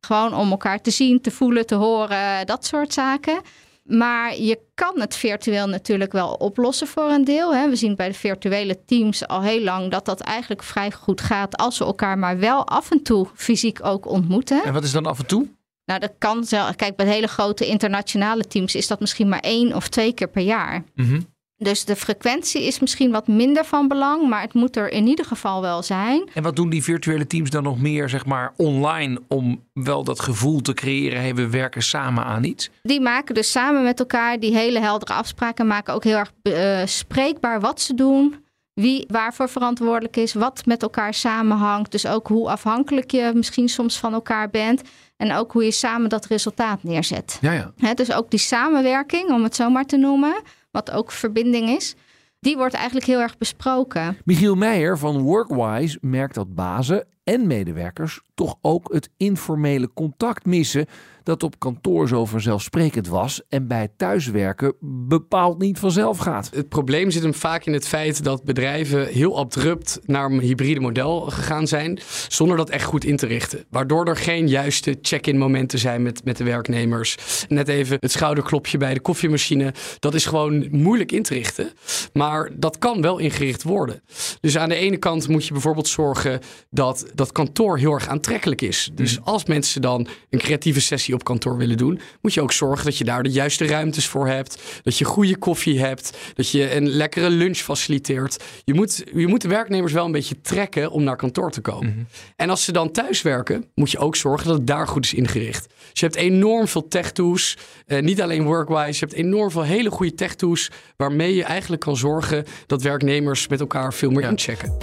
Gewoon 0.00 0.34
om 0.34 0.50
elkaar 0.50 0.80
te 0.80 0.90
zien, 0.90 1.20
te 1.20 1.30
voelen, 1.30 1.66
te 1.66 1.74
horen, 1.74 2.46
dat 2.46 2.66
soort 2.66 2.92
zaken. 2.92 3.40
Maar 3.88 4.36
je 4.36 4.58
kan 4.74 5.00
het 5.00 5.16
virtueel 5.16 5.66
natuurlijk 5.66 6.12
wel 6.12 6.32
oplossen 6.32 6.86
voor 6.86 7.10
een 7.10 7.24
deel. 7.24 7.54
Hè. 7.54 7.68
We 7.68 7.76
zien 7.76 7.96
bij 7.96 8.08
de 8.08 8.14
virtuele 8.14 8.84
teams 8.84 9.26
al 9.26 9.42
heel 9.42 9.62
lang 9.62 9.90
dat 9.90 10.04
dat 10.04 10.20
eigenlijk 10.20 10.62
vrij 10.62 10.92
goed 10.92 11.20
gaat 11.20 11.56
als 11.56 11.78
we 11.78 11.84
elkaar 11.84 12.18
maar 12.18 12.38
wel 12.38 12.66
af 12.66 12.90
en 12.90 13.02
toe 13.02 13.26
fysiek 13.34 13.84
ook 13.84 14.06
ontmoeten. 14.06 14.64
En 14.64 14.72
wat 14.72 14.84
is 14.84 14.92
dan 14.92 15.06
af 15.06 15.18
en 15.18 15.26
toe? 15.26 15.48
Nou, 15.84 16.00
dat 16.00 16.12
kan 16.18 16.44
zelf. 16.44 16.76
Kijk, 16.76 16.96
bij 16.96 17.06
hele 17.06 17.26
grote 17.26 17.66
internationale 17.66 18.44
teams 18.44 18.74
is 18.74 18.86
dat 18.86 19.00
misschien 19.00 19.28
maar 19.28 19.40
één 19.40 19.74
of 19.74 19.88
twee 19.88 20.12
keer 20.12 20.28
per 20.28 20.42
jaar. 20.42 20.84
Mhm. 20.94 21.20
Dus 21.60 21.84
de 21.84 21.96
frequentie 21.96 22.62
is 22.62 22.78
misschien 22.78 23.10
wat 23.10 23.26
minder 23.26 23.64
van 23.64 23.88
belang, 23.88 24.28
maar 24.28 24.40
het 24.40 24.54
moet 24.54 24.76
er 24.76 24.90
in 24.90 25.06
ieder 25.06 25.24
geval 25.24 25.60
wel 25.60 25.82
zijn. 25.82 26.28
En 26.34 26.42
wat 26.42 26.56
doen 26.56 26.70
die 26.70 26.82
virtuele 26.82 27.26
teams 27.26 27.50
dan 27.50 27.62
nog 27.62 27.80
meer, 27.80 28.08
zeg 28.08 28.26
maar, 28.26 28.52
online 28.56 29.20
om 29.28 29.64
wel 29.72 30.04
dat 30.04 30.20
gevoel 30.20 30.60
te 30.60 30.74
creëren? 30.74 31.20
Hey, 31.20 31.34
we 31.34 31.48
werken 31.48 31.82
samen 31.82 32.24
aan 32.24 32.44
iets. 32.44 32.70
Die 32.82 33.00
maken 33.00 33.34
dus 33.34 33.50
samen 33.50 33.82
met 33.82 33.98
elkaar 33.98 34.40
die 34.40 34.56
hele 34.56 34.80
heldere 34.80 35.12
afspraken, 35.12 35.66
maken 35.66 35.94
ook 35.94 36.04
heel 36.04 36.16
erg 36.16 36.32
eh, 36.42 36.86
spreekbaar 36.86 37.60
wat 37.60 37.80
ze 37.80 37.94
doen. 37.94 38.46
Wie 38.74 39.04
waarvoor 39.08 39.48
verantwoordelijk 39.48 40.16
is, 40.16 40.34
wat 40.34 40.66
met 40.66 40.82
elkaar 40.82 41.14
samenhangt. 41.14 41.92
Dus 41.92 42.06
ook 42.06 42.28
hoe 42.28 42.50
afhankelijk 42.50 43.10
je 43.10 43.32
misschien 43.34 43.68
soms 43.68 43.98
van 43.98 44.12
elkaar 44.12 44.50
bent. 44.50 44.82
En 45.16 45.32
ook 45.32 45.52
hoe 45.52 45.64
je 45.64 45.70
samen 45.70 46.08
dat 46.08 46.26
resultaat 46.26 46.82
neerzet. 46.82 47.38
Ja, 47.40 47.72
ja. 47.76 47.94
Dus 47.94 48.12
ook 48.12 48.30
die 48.30 48.38
samenwerking, 48.38 49.30
om 49.30 49.42
het 49.42 49.56
zo 49.56 49.70
maar 49.70 49.84
te 49.84 49.96
noemen, 49.96 50.42
wat 50.70 50.90
ook 50.90 51.12
verbinding 51.12 51.68
is, 51.68 51.94
die 52.40 52.56
wordt 52.56 52.74
eigenlijk 52.74 53.06
heel 53.06 53.20
erg 53.20 53.38
besproken. 53.38 54.18
Michiel 54.24 54.54
Meijer 54.54 54.98
van 54.98 55.22
Workwise 55.22 55.98
merkt 56.00 56.34
dat 56.34 56.54
bazen 56.54 57.06
en 57.24 57.46
medewerkers 57.46 58.20
toch 58.34 58.58
ook 58.60 58.92
het 58.92 59.10
informele 59.16 59.92
contact 59.92 60.46
missen 60.46 60.86
dat 61.28 61.42
op 61.42 61.58
kantoor 61.58 62.08
zo 62.08 62.24
vanzelfsprekend 62.24 63.08
was 63.08 63.40
en 63.48 63.66
bij 63.66 63.88
thuiswerken 63.96 64.74
bepaald 65.08 65.58
niet 65.58 65.78
vanzelf 65.78 66.18
gaat. 66.18 66.50
Het 66.54 66.68
probleem 66.68 67.10
zit 67.10 67.22
hem 67.22 67.34
vaak 67.34 67.64
in 67.64 67.72
het 67.72 67.88
feit 67.88 68.24
dat 68.24 68.44
bedrijven 68.44 69.06
heel 69.06 69.38
abrupt 69.38 70.00
naar 70.04 70.30
een 70.30 70.40
hybride 70.40 70.80
model 70.80 71.20
gegaan 71.20 71.66
zijn, 71.66 72.00
zonder 72.28 72.56
dat 72.56 72.70
echt 72.70 72.84
goed 72.84 73.04
in 73.04 73.16
te 73.16 73.26
richten. 73.26 73.64
Waardoor 73.70 74.06
er 74.06 74.16
geen 74.16 74.48
juiste 74.48 74.98
check-in 75.02 75.38
momenten 75.38 75.78
zijn 75.78 76.02
met, 76.02 76.24
met 76.24 76.36
de 76.36 76.44
werknemers. 76.44 77.16
Net 77.48 77.68
even 77.68 77.96
het 78.00 78.12
schouderklopje 78.12 78.78
bij 78.78 78.94
de 78.94 79.00
koffiemachine. 79.00 79.74
Dat 79.98 80.14
is 80.14 80.26
gewoon 80.26 80.68
moeilijk 80.70 81.12
in 81.12 81.22
te 81.22 81.34
richten. 81.34 81.72
Maar 82.12 82.50
dat 82.54 82.78
kan 82.78 83.02
wel 83.02 83.18
ingericht 83.18 83.62
worden. 83.62 84.02
Dus 84.40 84.58
aan 84.58 84.68
de 84.68 84.74
ene 84.74 84.96
kant 84.96 85.28
moet 85.28 85.46
je 85.46 85.52
bijvoorbeeld 85.52 85.88
zorgen 85.88 86.40
dat 86.70 87.06
dat 87.14 87.32
kantoor 87.32 87.78
heel 87.78 87.92
erg 87.92 88.08
aantrekkelijk 88.08 88.62
is. 88.62 88.90
Dus 88.94 89.18
als 89.22 89.44
mensen 89.44 89.80
dan 89.80 90.06
een 90.30 90.38
creatieve 90.38 90.80
sessie 90.80 91.16
op 91.18 91.24
kantoor 91.24 91.56
willen 91.56 91.76
doen, 91.76 92.00
moet 92.20 92.34
je 92.34 92.40
ook 92.42 92.52
zorgen 92.52 92.84
dat 92.84 92.98
je 92.98 93.04
daar 93.04 93.22
de 93.22 93.30
juiste 93.30 93.66
ruimtes 93.66 94.06
voor 94.06 94.26
hebt. 94.26 94.62
Dat 94.82 94.98
je 94.98 95.04
goede 95.04 95.36
koffie 95.36 95.80
hebt. 95.80 96.16
Dat 96.34 96.50
je 96.50 96.74
een 96.74 96.88
lekkere 96.88 97.30
lunch 97.30 97.56
faciliteert. 97.56 98.44
Je 98.64 98.74
moet, 98.74 99.04
je 99.14 99.26
moet 99.26 99.40
de 99.40 99.48
werknemers 99.48 99.92
wel 99.92 100.04
een 100.04 100.12
beetje 100.12 100.40
trekken 100.40 100.90
om 100.90 101.02
naar 101.02 101.16
kantoor 101.16 101.50
te 101.50 101.60
komen. 101.60 102.08
En 102.36 102.50
als 102.50 102.64
ze 102.64 102.72
dan 102.72 102.90
thuis 102.90 103.22
werken, 103.22 103.64
moet 103.74 103.90
je 103.90 103.98
ook 103.98 104.16
zorgen 104.16 104.46
dat 104.46 104.56
het 104.56 104.66
daar 104.66 104.86
goed 104.86 105.04
is 105.04 105.14
ingericht. 105.14 105.66
Dus 105.66 106.00
je 106.00 106.06
hebt 106.06 106.16
enorm 106.16 106.68
veel 106.68 106.88
tech 106.88 107.12
tools. 107.12 107.56
Eh, 107.86 108.02
niet 108.02 108.22
alleen 108.22 108.44
Workwise. 108.44 108.92
Je 108.92 109.06
hebt 109.06 109.12
enorm 109.12 109.50
veel 109.50 109.62
hele 109.62 109.90
goede 109.90 110.14
tech 110.14 110.34
tools. 110.34 110.70
Waarmee 110.96 111.34
je 111.34 111.44
eigenlijk 111.44 111.82
kan 111.82 111.96
zorgen 111.96 112.44
dat 112.66 112.82
werknemers 112.82 113.48
met 113.48 113.60
elkaar 113.60 113.94
veel 113.94 114.10
meer 114.10 114.30
inchecken. 114.30 114.76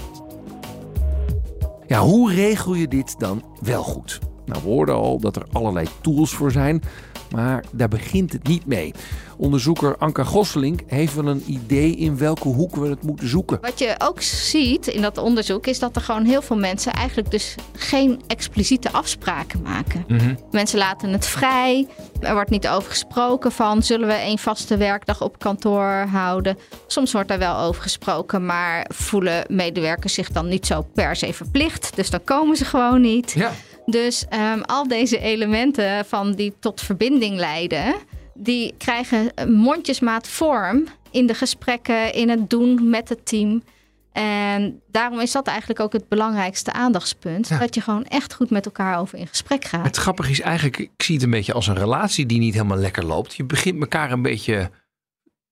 Ja, 1.88 2.00
hoe 2.00 2.34
regel 2.34 2.74
je 2.74 2.88
dit 2.88 3.19
dan 3.19 3.43
wel 3.62 3.84
goed? 3.84 4.19
Nou, 4.45 4.62
we 4.62 4.67
hoorden 4.67 4.95
al 4.95 5.19
dat 5.19 5.36
er 5.36 5.45
allerlei 5.51 5.88
tools 6.01 6.34
voor 6.34 6.51
zijn, 6.51 6.84
maar 7.31 7.63
daar 7.71 7.88
begint 7.88 8.31
het 8.34 8.47
niet 8.47 8.65
mee. 8.65 8.93
Onderzoeker 9.38 9.97
Anka 9.97 10.23
Gosselink 10.23 10.79
heeft 10.88 11.15
wel 11.15 11.27
een 11.27 11.43
idee 11.45 11.95
in 11.95 12.17
welke 12.17 12.47
hoek 12.47 12.75
we 12.75 12.88
het 12.88 13.03
moeten 13.03 13.27
zoeken. 13.27 13.58
Wat 13.62 13.79
je 13.79 13.95
ook 13.97 14.21
ziet 14.21 14.88
in 14.88 15.01
dat 15.01 15.17
onderzoek 15.17 15.67
is 15.67 15.79
dat 15.79 15.95
er 15.95 16.01
gewoon 16.01 16.25
heel 16.25 16.41
veel 16.41 16.58
mensen 16.58 16.93
eigenlijk 16.93 17.31
dus 17.31 17.55
geen 17.73 18.21
expliciete 18.27 18.91
afspraken 18.91 19.62
maken. 19.62 20.05
Mensen 20.51 20.77
laten 20.77 21.10
het 21.10 21.27
vrij. 21.27 21.88
Er 22.19 22.34
wordt 22.34 22.49
niet 22.49 22.67
over 22.67 22.89
gesproken 22.89 23.51
van 23.51 23.84
zullen 23.84 24.08
we 24.08 24.21
een 24.21 24.38
vaste 24.38 24.77
werkdag 24.77 25.21
op 25.21 25.39
kantoor 25.39 26.05
houden. 26.12 26.58
Soms 26.88 27.12
wordt 27.12 27.27
daar 27.27 27.39
wel 27.39 27.58
over 27.58 27.81
gesproken, 27.81 28.45
maar 28.45 28.86
voelen 28.93 29.45
medewerkers 29.47 30.13
zich 30.13 30.31
dan 30.31 30.47
niet 30.47 30.65
zo 30.65 30.86
per 30.93 31.15
se 31.15 31.34
verplicht. 31.34 31.95
Dus 31.95 32.10
dan 32.10 32.23
komen 32.23 32.55
ze 32.55 32.65
gewoon 32.65 33.01
niet. 33.01 33.31
Ja. 33.31 33.51
Dus 33.86 34.26
ehm, 34.30 34.62
al 34.62 34.88
deze 34.88 35.19
elementen 35.19 36.06
van 36.06 36.34
die 36.34 36.54
tot 36.60 36.82
verbinding 36.82 37.36
leiden, 37.36 37.95
die 38.34 38.74
krijgen 38.78 39.32
mondjesmaat 39.48 40.28
vorm 40.28 40.84
in 41.12 41.28
de 41.28 41.34
gesprekken, 41.34 42.13
in 42.13 42.30
het 42.30 42.50
doen 42.50 42.89
met 42.89 43.10
het 43.10 43.26
team. 43.26 43.63
En 44.12 44.82
daarom 44.88 45.19
is 45.19 45.32
dat 45.32 45.48
eigenlijk 45.48 45.80
ook 45.80 45.93
het 45.93 46.08
belangrijkste 46.08 46.74
aandachtspunt. 46.74 47.48
Ja. 47.48 47.58
Dat 47.58 47.76
je 47.76 47.82
gewoon 47.82 48.06
echt 48.06 48.34
goed 48.34 48.50
met 48.50 48.65
elkaar 48.65 49.00
over 49.00 49.17
in 49.17 49.28
gesprek 49.28 49.65
gaat. 49.65 49.86
Het 49.86 49.95
grappige 49.95 50.32
is 50.32 50.41
eigenlijk, 50.41 50.78
ik 50.78 51.04
zie 51.04 51.15
het 51.15 51.24
een 51.24 51.30
beetje 51.30 51.54
als 51.54 51.67
een 51.67 51.76
relatie 51.76 52.26
die 52.26 52.39
niet 52.39 52.54
helemaal 52.54 52.78
lekker 52.78 53.06
loopt. 53.06 53.36
Je 53.36 53.43
begint 53.43 53.80
elkaar 53.80 54.12
een 54.12 54.21
beetje 54.21 54.71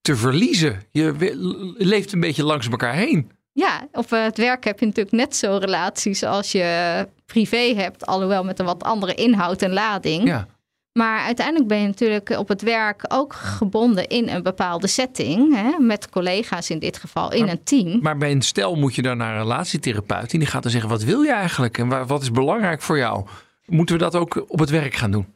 te 0.00 0.16
verliezen. 0.16 0.82
Je 0.90 1.74
leeft 1.78 2.12
een 2.12 2.20
beetje 2.20 2.44
langs 2.44 2.68
elkaar 2.68 2.94
heen. 2.94 3.30
Ja, 3.56 3.88
op 3.92 4.12
eh, 4.12 4.22
het 4.24 4.36
werk 4.36 4.64
heb 4.64 4.78
je 4.80 4.86
natuurlijk 4.86 5.16
net 5.16 5.36
zo 5.36 5.56
relaties 5.60 6.22
als 6.24 6.52
je 6.52 7.08
privé 7.26 7.74
hebt. 7.76 8.06
Alhoewel 8.06 8.44
met 8.44 8.58
een 8.58 8.64
wat 8.66 8.82
andere 8.82 9.14
inhoud 9.14 9.62
en 9.62 9.72
lading. 9.72 10.24
Ja. 10.28 10.46
Maar 10.92 11.20
uiteindelijk 11.20 11.68
ben 11.68 11.78
je 11.80 11.86
natuurlijk 11.86 12.30
op 12.30 12.48
het 12.48 12.62
werk 12.62 13.04
ook 13.08 13.32
gebonden 13.34 14.06
in 14.08 14.28
een 14.28 14.42
bepaalde 14.42 14.86
setting. 14.86 15.54
Hè, 15.54 15.78
met 15.78 16.08
collega's 16.10 16.70
in 16.70 16.78
dit 16.78 16.96
geval, 16.96 17.32
in 17.32 17.40
Maar- 17.44 17.50
een 17.50 17.62
team. 17.64 17.98
Maar 18.02 18.16
bij 18.16 18.30
een 18.30 18.42
stel 18.42 18.74
moet 18.74 18.94
je 18.94 19.02
dan 19.02 19.16
naar 19.16 19.32
een 19.34 19.42
relatietherapeut. 19.42 20.32
En 20.32 20.38
die 20.38 20.48
gaat 20.48 20.62
dan 20.62 20.72
zeggen, 20.72 20.90
wat 20.90 21.02
wil 21.02 21.22
je 21.22 21.32
eigenlijk? 21.32 21.78
En 21.78 21.88
wa- 21.88 22.04
wat 22.04 22.22
is 22.22 22.30
belangrijk 22.30 22.82
voor 22.82 22.98
jou? 22.98 23.26
Moeten 23.66 23.96
we 23.96 24.02
dat 24.02 24.14
ook 24.14 24.44
op 24.48 24.58
het 24.58 24.70
werk 24.70 24.94
gaan 24.94 25.10
doen? 25.10 25.26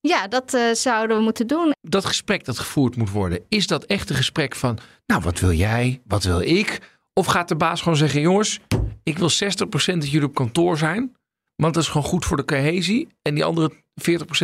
Ja, 0.00 0.28
dat 0.28 0.54
eh, 0.54 0.62
zouden 0.72 1.16
we 1.16 1.22
moeten 1.22 1.46
doen. 1.46 1.72
Dat 1.80 2.04
gesprek 2.04 2.44
dat 2.44 2.58
gevoerd 2.58 2.96
moet 2.96 3.10
worden. 3.10 3.40
Is 3.48 3.66
dat 3.66 3.84
echt 3.84 4.10
een 4.10 4.16
gesprek 4.16 4.54
van, 4.54 4.78
nou 5.06 5.22
wat 5.22 5.40
wil 5.40 5.52
jij? 5.52 6.00
Wat 6.06 6.24
wil 6.24 6.40
ik? 6.40 6.94
Of 7.18 7.26
gaat 7.26 7.48
de 7.48 7.56
baas 7.56 7.80
gewoon 7.80 7.98
zeggen, 7.98 8.20
jongens, 8.20 8.60
ik 9.02 9.18
wil 9.18 9.30
60% 9.30 9.34
dat 9.68 10.10
jullie 10.10 10.28
op 10.28 10.34
kantoor 10.34 10.78
zijn. 10.78 11.16
Want 11.56 11.74
dat 11.74 11.82
is 11.82 11.88
gewoon 11.88 12.06
goed 12.06 12.24
voor 12.24 12.36
de 12.36 12.44
cohesie. 12.44 13.08
En 13.22 13.34
die 13.34 13.44
andere 13.44 13.72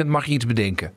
40% 0.05 0.07
mag 0.07 0.27
je 0.27 0.33
iets 0.33 0.47
bedenken. 0.47 0.95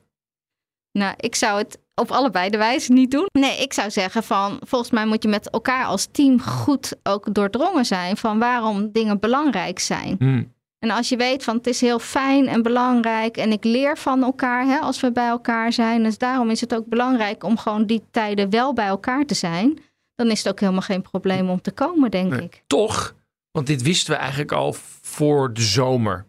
Nou, 0.92 1.14
ik 1.18 1.36
zou 1.36 1.58
het 1.58 1.80
op 1.96 2.12
allebei 2.12 2.50
de 2.50 2.58
wijze 2.58 2.92
niet 2.92 3.12
doen. 3.12 3.28
Nee, 3.32 3.58
ik 3.58 3.74
zou 3.74 3.92
zeggen 3.92 4.24
van 4.24 4.60
volgens 4.66 4.92
mij 4.92 5.06
moet 5.06 5.24
je 5.24 5.30
met 5.30 5.50
elkaar 5.50 5.86
als 5.86 6.08
team 6.12 6.42
goed 6.42 6.96
ook 7.04 7.34
doordrongen 7.34 7.86
zijn 7.86 8.18
van 8.18 8.40
waarom 8.40 8.92
dingen 8.92 9.20
belangrijk 9.20 9.80
zijn. 9.80 10.16
Hmm. 10.20 10.54
En 10.80 10.92
als 10.92 11.10
je 11.10 11.18
weet 11.18 11.44
van 11.44 11.56
het 11.56 11.68
is 11.68 11.82
heel 11.82 12.00
fijn 12.00 12.48
en 12.48 12.62
belangrijk 12.62 13.38
en 13.38 13.52
ik 13.52 13.64
leer 13.64 13.98
van 13.98 14.24
elkaar 14.24 14.66
hè, 14.66 14.80
als 14.80 15.00
we 15.00 15.12
bij 15.12 15.28
elkaar 15.28 15.74
zijn. 15.74 16.04
Dus 16.04 16.18
daarom 16.18 16.50
is 16.50 16.62
het 16.62 16.76
ook 16.76 16.86
belangrijk 16.86 17.44
om 17.44 17.58
gewoon 17.58 17.86
die 17.86 18.04
tijden 18.12 18.50
wel 18.50 18.74
bij 18.74 18.88
elkaar 18.88 19.26
te 19.26 19.34
zijn. 19.34 19.80
Dan 20.16 20.32
is 20.32 20.38
het 20.38 20.48
ook 20.48 20.60
helemaal 20.60 20.82
geen 20.82 21.02
probleem 21.02 21.50
om 21.50 21.62
te 21.62 21.72
komen, 21.72 22.12
denk 22.12 22.32
Nee. 22.32 22.42
ik. 22.42 22.64
Toch, 22.68 23.16
want 23.52 23.68
dit 23.68 23.82
wisten 23.82 24.14
we 24.14 24.20
eigenlijk 24.20 24.52
al 24.52 24.74
voor 25.02 25.54
de 25.54 25.62
zomer. 25.62 26.26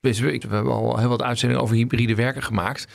Dus 0.00 0.18
we 0.20 0.38
we 0.48 0.54
hebben 0.54 0.72
al 0.72 0.98
heel 0.98 1.08
wat 1.08 1.22
uitzendingen 1.22 1.62
over 1.64 1.76
hybride 1.76 2.14
werken 2.14 2.42
gemaakt. 2.42 2.86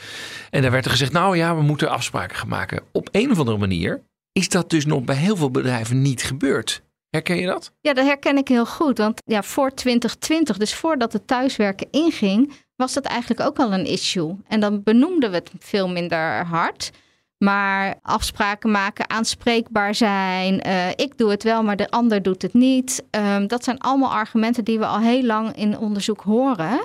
En 0.50 0.62
daar 0.62 0.70
werd 0.70 0.84
er 0.84 0.90
gezegd, 0.90 1.12
nou 1.12 1.36
ja, 1.36 1.56
we 1.56 1.62
moeten 1.62 1.90
afspraken 1.90 2.36
gaan 2.36 2.48
maken. 2.48 2.82
Op 2.92 3.08
een 3.12 3.30
of 3.30 3.38
andere 3.38 3.58
manier 3.58 4.02
is 4.32 4.48
dat 4.48 4.70
dus 4.70 4.86
nog 4.86 5.02
bij 5.04 5.16
heel 5.16 5.36
veel 5.36 5.50
bedrijven 5.50 6.02
niet 6.02 6.22
gebeurd. 6.22 6.82
Herken 7.10 7.36
je 7.36 7.46
dat? 7.46 7.72
Ja, 7.80 7.92
dat 7.94 8.06
herken 8.06 8.36
ik 8.36 8.48
heel 8.48 8.66
goed. 8.66 8.98
Want 8.98 9.20
ja, 9.24 9.42
voor 9.42 9.74
2020, 9.74 10.56
dus 10.56 10.74
voordat 10.74 11.12
het 11.12 11.26
thuiswerken 11.26 11.86
inging, 11.90 12.52
was 12.76 12.92
dat 12.92 13.04
eigenlijk 13.04 13.40
ook 13.40 13.58
al 13.58 13.72
een 13.72 13.86
issue. 13.86 14.36
En 14.48 14.60
dan 14.60 14.82
benoemden 14.82 15.30
we 15.30 15.36
het 15.36 15.50
veel 15.58 15.88
minder 15.88 16.46
hard. 16.46 16.90
Maar 17.38 17.98
afspraken 18.02 18.70
maken, 18.70 19.10
aanspreekbaar 19.10 19.94
zijn. 19.94 20.60
eh, 20.60 20.90
ik 20.90 21.18
doe 21.18 21.30
het 21.30 21.42
wel, 21.42 21.62
maar 21.62 21.76
de 21.76 21.90
ander 21.90 22.22
doet 22.22 22.42
het 22.42 22.54
niet. 22.54 23.04
Ehm, 23.10 23.46
dat 23.46 23.64
zijn 23.64 23.78
allemaal 23.78 24.12
argumenten 24.12 24.64
die 24.64 24.78
we 24.78 24.86
al 24.86 25.00
heel 25.00 25.22
lang 25.22 25.56
in 25.56 25.78
onderzoek 25.78 26.20
horen. 26.20 26.80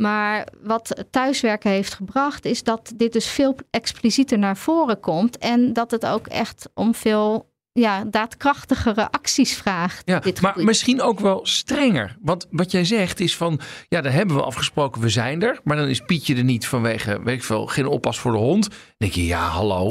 Maar 0.00 0.48
wat 0.62 1.04
thuiswerken 1.10 1.70
heeft 1.70 1.94
gebracht, 1.94 2.44
is 2.44 2.62
dat 2.62 2.92
dit 2.96 3.12
dus 3.12 3.26
veel 3.26 3.56
explicieter 3.70 4.38
naar 4.38 4.56
voren 4.56 5.00
komt. 5.00 5.38
En 5.38 5.72
dat 5.72 5.90
het 5.90 6.06
ook 6.06 6.26
echt 6.26 6.68
om 6.74 6.94
veel 6.94 7.50
ja, 7.78 8.04
daadkrachtigere 8.04 9.10
acties 9.10 9.56
vraagt. 9.56 10.02
Ja, 10.04 10.18
dit 10.18 10.40
maar 10.40 10.54
misschien 10.56 11.02
ook 11.02 11.20
wel 11.20 11.46
strenger. 11.46 12.16
Want 12.20 12.46
wat 12.50 12.70
jij 12.70 12.84
zegt 12.84 13.20
is 13.20 13.36
van, 13.36 13.60
ja, 13.88 14.00
daar 14.00 14.12
hebben 14.12 14.36
we 14.36 14.42
afgesproken, 14.42 15.00
we 15.00 15.08
zijn 15.08 15.42
er. 15.42 15.60
Maar 15.64 15.76
dan 15.76 15.88
is 15.88 16.00
Pietje 16.00 16.36
er 16.36 16.44
niet 16.44 16.66
vanwege, 16.66 17.22
weet 17.22 17.36
ik 17.36 17.44
veel, 17.44 17.66
geen 17.66 17.86
oppas 17.86 18.18
voor 18.18 18.32
de 18.32 18.38
hond. 18.38 18.68
Dan 18.70 18.78
denk 18.96 19.12
je, 19.12 19.26
ja, 19.26 19.48
hallo. 19.48 19.86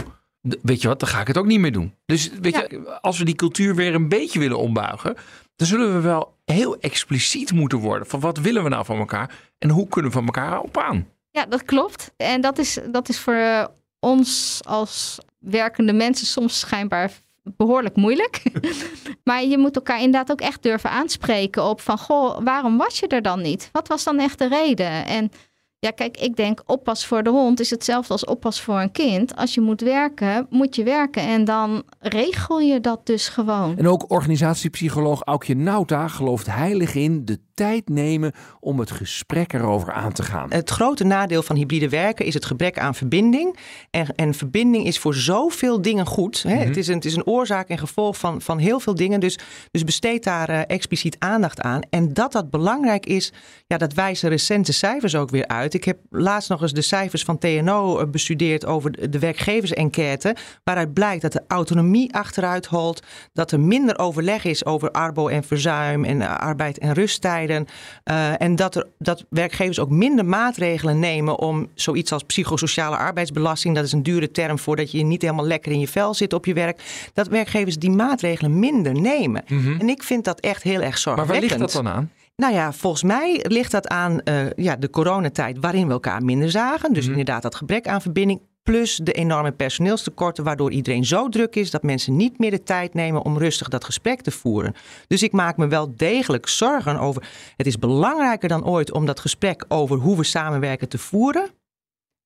Weet 0.61 0.81
je 0.81 0.87
wat, 0.87 0.99
dan 0.99 1.09
ga 1.09 1.21
ik 1.21 1.27
het 1.27 1.37
ook 1.37 1.45
niet 1.45 1.59
meer 1.59 1.71
doen. 1.71 1.93
Dus 2.05 2.29
weet 2.41 2.55
je, 2.55 2.99
als 3.01 3.17
we 3.17 3.25
die 3.25 3.35
cultuur 3.35 3.75
weer 3.75 3.95
een 3.95 4.09
beetje 4.09 4.39
willen 4.39 4.59
ombuigen, 4.59 5.15
dan 5.55 5.67
zullen 5.67 5.93
we 5.93 5.99
wel 5.99 6.35
heel 6.45 6.79
expliciet 6.79 7.51
moeten 7.51 7.77
worden. 7.77 8.07
Van 8.07 8.19
wat 8.19 8.37
willen 8.37 8.63
we 8.63 8.69
nou 8.69 8.85
van 8.85 8.97
elkaar 8.97 9.35
en 9.57 9.69
hoe 9.69 9.87
kunnen 9.87 10.11
we 10.11 10.17
van 10.17 10.25
elkaar 10.25 10.59
op 10.59 10.77
aan? 10.77 11.07
Ja, 11.31 11.45
dat 11.45 11.63
klopt. 11.63 12.13
En 12.17 12.41
dat 12.41 12.57
is, 12.57 12.79
dat 12.91 13.09
is 13.09 13.19
voor 13.19 13.33
eh, 13.33 13.65
ons 13.99 14.59
als 14.63 15.17
werkende 15.39 15.93
mensen 15.93 16.27
soms 16.27 16.59
schijnbaar 16.59 17.11
behoorlijk 17.57 17.95
moeilijk. 17.95 18.43
maar 19.23 19.43
je 19.43 19.57
moet 19.57 19.75
elkaar 19.75 20.01
inderdaad 20.01 20.31
ook 20.31 20.41
echt 20.41 20.63
durven 20.63 20.89
aanspreken 20.89 21.63
op 21.63 21.81
van... 21.81 21.97
goh, 21.97 22.39
waarom 22.43 22.77
was 22.77 22.99
je 22.99 23.07
er 23.07 23.21
dan 23.21 23.41
niet? 23.41 23.69
Wat 23.71 23.87
was 23.87 24.03
dan 24.03 24.19
echt 24.19 24.39
de 24.39 24.47
reden? 24.47 25.05
En 25.05 25.31
ja, 25.79 25.91
kijk, 25.91 26.17
ik 26.17 26.35
denk 26.35 26.61
oppas 26.65 27.05
voor 27.05 27.23
de 27.23 27.29
hond 27.29 27.59
is 27.59 27.69
hetzelfde 27.69 28.13
als 28.13 28.25
oppas 28.25 28.61
voor 28.61 28.79
een 28.79 28.91
kind. 28.91 29.35
Als 29.35 29.53
je 29.53 29.61
moet 29.61 29.81
werken, 29.81 30.47
moet 30.49 30.75
je 30.75 30.83
werken. 30.83 31.21
En 31.21 31.45
dan 31.45 31.83
regel 31.99 32.59
je 32.59 32.81
dat 32.81 33.05
dus 33.05 33.29
gewoon. 33.29 33.77
En 33.77 33.87
ook 33.87 34.11
organisatiepsycholoog 34.11 35.21
Aukje 35.21 35.55
Nauta 35.55 36.07
gelooft 36.07 36.45
heilig 36.45 36.95
in 36.95 37.25
de 37.25 37.39
tijd 37.53 37.89
nemen 37.89 38.31
om 38.59 38.79
het 38.79 38.91
gesprek 38.91 39.53
erover 39.53 39.93
aan 39.93 40.13
te 40.13 40.23
gaan. 40.23 40.51
Het 40.51 40.69
grote 40.69 41.03
nadeel 41.03 41.43
van 41.43 41.55
hybride 41.55 41.89
werken 41.89 42.25
is 42.25 42.33
het 42.33 42.45
gebrek 42.45 42.79
aan 42.79 42.95
verbinding. 42.95 43.57
En, 43.89 44.15
en 44.15 44.33
verbinding 44.33 44.85
is 44.85 44.99
voor 44.99 45.15
zoveel 45.15 45.81
dingen 45.81 46.05
goed. 46.05 46.43
Hè? 46.43 46.55
het, 46.55 46.77
is 46.77 46.87
een, 46.87 46.95
het 46.95 47.05
is 47.05 47.15
een 47.15 47.25
oorzaak 47.25 47.69
en 47.69 47.77
gevolg 47.77 48.17
van, 48.17 48.41
van 48.41 48.57
heel 48.57 48.79
veel 48.79 48.95
dingen. 48.95 49.19
Dus, 49.19 49.39
dus 49.71 49.83
besteed 49.83 50.23
daar 50.23 50.49
eh, 50.49 50.61
expliciet 50.67 51.15
aandacht 51.19 51.61
aan. 51.61 51.81
En 51.89 52.13
dat 52.13 52.31
dat 52.31 52.49
belangrijk 52.49 53.05
is, 53.05 53.33
ja, 53.67 53.77
dat 53.77 53.93
wijzen 53.93 54.29
recente 54.29 54.73
cijfers 54.73 55.15
ook 55.15 55.29
weer 55.29 55.47
uit. 55.47 55.66
Ik 55.73 55.83
heb 55.83 55.97
laatst 56.09 56.49
nog 56.49 56.61
eens 56.61 56.73
de 56.73 56.81
cijfers 56.81 57.23
van 57.23 57.37
TNO 57.37 57.99
eh, 57.99 58.07
bestudeerd 58.07 58.65
over 58.65 59.09
de 59.11 59.19
werkgeversenquête. 59.19 60.35
Waaruit 60.63 60.93
blijkt 60.93 61.21
dat 61.21 61.31
de 61.31 61.43
autonomie 61.47 62.13
achteruit 62.13 62.65
holt. 62.65 63.03
Dat 63.33 63.51
er 63.51 63.59
minder 63.59 63.99
overleg 63.99 64.43
is 64.43 64.65
over 64.65 64.91
arbo 64.91 65.27
en 65.27 65.43
verzuim 65.43 66.05
en 66.05 66.21
eh, 66.21 66.35
arbeid 66.35 66.77
en 66.77 66.93
rusttijden. 66.93 67.65
Eh, 68.03 68.41
en 68.41 68.55
dat, 68.55 68.75
er, 68.75 68.87
dat 68.99 69.25
werkgevers 69.29 69.79
ook 69.79 69.89
minder 69.89 70.25
maatregelen 70.25 70.99
nemen 70.99 71.39
om 71.39 71.67
zoiets 71.73 72.11
als 72.11 72.23
psychosociale 72.23 72.97
arbeidsbelasting. 72.97 73.75
Dat 73.75 73.85
is 73.85 73.91
een 73.91 74.03
dure 74.03 74.31
term 74.31 74.59
voor 74.59 74.75
dat 74.75 74.91
je 74.91 75.03
niet 75.03 75.21
helemaal 75.21 75.45
lekker 75.47 75.71
in 75.71 75.79
je 75.79 75.87
vel 75.87 76.13
zit 76.13 76.33
op 76.33 76.45
je 76.45 76.53
werk. 76.53 77.09
Dat 77.13 77.27
werkgevers 77.27 77.77
die 77.77 77.89
maatregelen 77.91 78.59
minder 78.59 78.93
nemen. 78.93 79.45
En 79.79 79.89
ik 79.89 80.03
vind 80.03 80.25
dat 80.25 80.39
echt 80.39 80.63
heel 80.63 80.81
erg 80.81 80.89
Maar 80.89 80.97
zorgwekkend. 80.97 81.49
waar 81.49 81.59
ligt 81.59 81.73
dat 81.73 81.83
dan 81.83 81.87
aan? 81.93 82.11
Nou 82.41 82.53
ja, 82.53 82.73
volgens 82.73 83.03
mij 83.03 83.45
ligt 83.47 83.71
dat 83.71 83.87
aan 83.87 84.21
eh, 84.21 84.49
ja, 84.55 84.75
de 84.75 84.89
coronatijd 84.89 85.57
waarin 85.59 85.87
we 85.87 85.93
elkaar 85.93 86.23
minder 86.23 86.51
zagen. 86.51 86.93
Dus 86.93 87.07
inderdaad 87.07 87.41
dat 87.41 87.55
gebrek 87.55 87.87
aan 87.87 88.01
verbinding. 88.01 88.41
Plus 88.63 88.95
de 88.95 89.11
enorme 89.11 89.51
personeelstekorten, 89.51 90.43
waardoor 90.43 90.71
iedereen 90.71 91.05
zo 91.05 91.29
druk 91.29 91.55
is 91.55 91.71
dat 91.71 91.83
mensen 91.83 92.15
niet 92.15 92.39
meer 92.39 92.51
de 92.51 92.63
tijd 92.63 92.93
nemen 92.93 93.21
om 93.21 93.37
rustig 93.37 93.67
dat 93.67 93.83
gesprek 93.83 94.21
te 94.21 94.31
voeren. 94.31 94.73
Dus 95.07 95.23
ik 95.23 95.31
maak 95.31 95.57
me 95.57 95.67
wel 95.67 95.95
degelijk 95.95 96.47
zorgen 96.47 96.99
over. 96.99 97.27
Het 97.55 97.67
is 97.67 97.79
belangrijker 97.79 98.49
dan 98.49 98.65
ooit 98.65 98.91
om 98.91 99.05
dat 99.05 99.19
gesprek 99.19 99.65
over 99.67 99.97
hoe 99.97 100.17
we 100.17 100.23
samenwerken 100.23 100.89
te 100.89 100.97
voeren. 100.97 101.49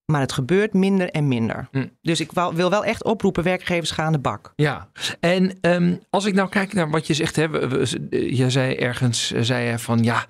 Maar 0.05 0.21
het 0.21 0.31
gebeurt 0.31 0.73
minder 0.73 1.09
en 1.09 1.27
minder. 1.27 1.67
Hm. 1.71 1.87
Dus 2.01 2.19
ik 2.19 2.31
wil 2.31 2.69
wel 2.69 2.85
echt 2.85 3.03
oproepen: 3.03 3.43
werkgevers 3.43 3.91
gaan 3.91 4.05
aan 4.05 4.11
de 4.11 4.19
bak. 4.19 4.53
Ja, 4.55 4.89
en 5.19 5.57
ehm, 5.61 5.95
als 6.09 6.25
ik 6.25 6.33
nou 6.33 6.49
kijk 6.49 6.73
naar 6.73 6.89
wat 6.89 7.07
je 7.07 7.13
zegt, 7.13 7.35
hè, 7.35 7.49
we- 7.49 7.67
we- 7.67 8.35
je 8.35 8.49
zei 8.49 8.75
ergens, 8.75 9.31
eh, 9.31 9.41
zei 9.41 9.69
je 9.69 9.79
van 9.79 10.03
ja, 10.03 10.25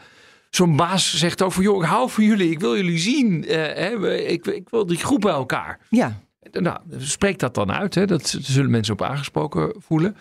zo'n 0.50 0.76
baas 0.76 1.18
zegt 1.18 1.42
over, 1.42 1.64
joh, 1.64 1.84
ik 1.84 1.90
hou 1.90 2.10
van 2.10 2.24
jullie, 2.24 2.52
ik 2.52 2.60
wil 2.60 2.76
jullie 2.76 2.98
zien, 3.00 3.46
eh, 3.46 3.56
hè, 3.58 4.16
ik, 4.18 4.46
ik 4.48 4.70
wil 4.70 4.86
die 4.86 4.98
groep 4.98 5.22
bij 5.22 5.34
elkaar. 5.34 5.80
Ja, 5.90 6.20
Nou, 6.52 6.78
spreek 6.98 7.40
dat 7.40 7.54
dan 7.54 7.72
uit, 7.72 7.96
hè, 7.96 8.06
dat 8.06 8.36
zullen 8.42 8.72
mensen 8.72 8.94
op 8.94 9.02
aangesproken 9.02 9.74
voelen, 9.78 10.16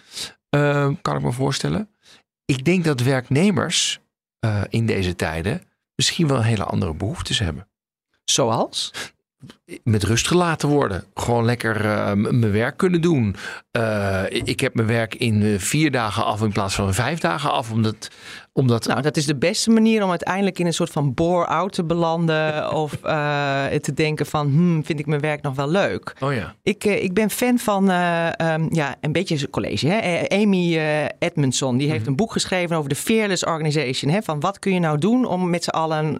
Ehm, 0.51 0.95
kan 1.03 1.17
ik 1.17 1.23
me 1.23 1.33
voorstellen. 1.33 1.91
Ik 2.45 2.65
denk 2.65 2.85
dat 2.85 3.01
werknemers 3.01 4.01
eh, 4.41 4.63
in 4.69 4.87
deze 4.87 5.17
tijden 5.17 5.63
misschien 5.95 6.27
wel 6.29 6.43
hele 6.43 6.65
andere 6.65 6.95
behoeftes 6.95 7.39
hebben. 7.39 7.69
zoals? 8.25 8.93
Met 9.85 10.03
rust 10.03 10.27
gelaten 10.27 10.69
worden. 10.69 11.05
Gewoon 11.15 11.45
lekker 11.45 11.85
eh, 11.85 12.13
mijn 12.13 12.53
werk 12.53 12.77
kunnen 12.77 13.01
doen. 13.01 13.37
Eh, 13.71 14.23
ik 14.29 14.61
heb 14.61 14.75
mijn 14.75 14.87
werk 14.89 15.15
in 15.15 15.43
eh, 15.43 15.59
vier 15.59 15.91
dagen 15.91 16.25
af 16.25 16.43
in 16.43 16.53
plaats 16.53 16.75
van 16.75 16.95
vijf 16.95 17.19
dagen 17.19 17.53
af. 17.53 17.71
Omdat, 17.71 18.11
omdat 18.53 18.87
Nou, 18.87 19.03
dat 19.03 19.17
is 19.17 19.27
de 19.27 19.37
beste 19.37 19.71
manier 19.71 20.03
om 20.03 20.11
uiteindelijk 20.11 20.59
in 20.59 20.67
een 20.67 20.75
soort 20.75 20.91
van 20.91 21.15
bore-out 21.15 21.73
te 21.73 21.85
belanden. 21.85 22.39
of 22.73 22.93
eh, 23.03 23.67
te 23.67 23.93
denken 23.95 24.27
van, 24.27 24.47
hmm, 24.47 24.85
vind 24.85 24.99
ik 24.99 25.07
mijn 25.07 25.21
werk 25.21 25.43
nog 25.43 25.55
wel 25.55 25.69
leuk? 25.69 26.15
oh 26.21 26.35
ja. 26.35 26.55
Ik, 26.63 26.85
eh, 26.85 27.03
ik 27.03 27.15
ben 27.15 27.31
fan 27.31 27.59
van 27.59 27.91
eh, 27.91 28.41
ehm, 28.41 28.67
ja, 28.75 28.97
een 29.01 29.13
beetje 29.13 29.51
college. 29.51 29.89
Hè? 29.89 30.29
Amy 30.29 30.79
Edmondson 31.19 31.77
die 31.77 31.91
heeft 31.91 32.07
een 32.07 32.17
boek 32.17 32.33
geschreven 32.33 32.77
over 32.77 32.89
de 32.89 32.95
Fearless 32.95 33.45
Organization. 33.45 34.13
Hè? 34.13 34.23
Van 34.23 34.41
wat 34.41 34.59
kun 34.59 34.75
je 34.75 34.81
nou 34.81 34.99
doen 34.99 35.25
om 35.25 35.51
met 35.51 35.65
z'n 35.65 35.71
allen 35.71 36.19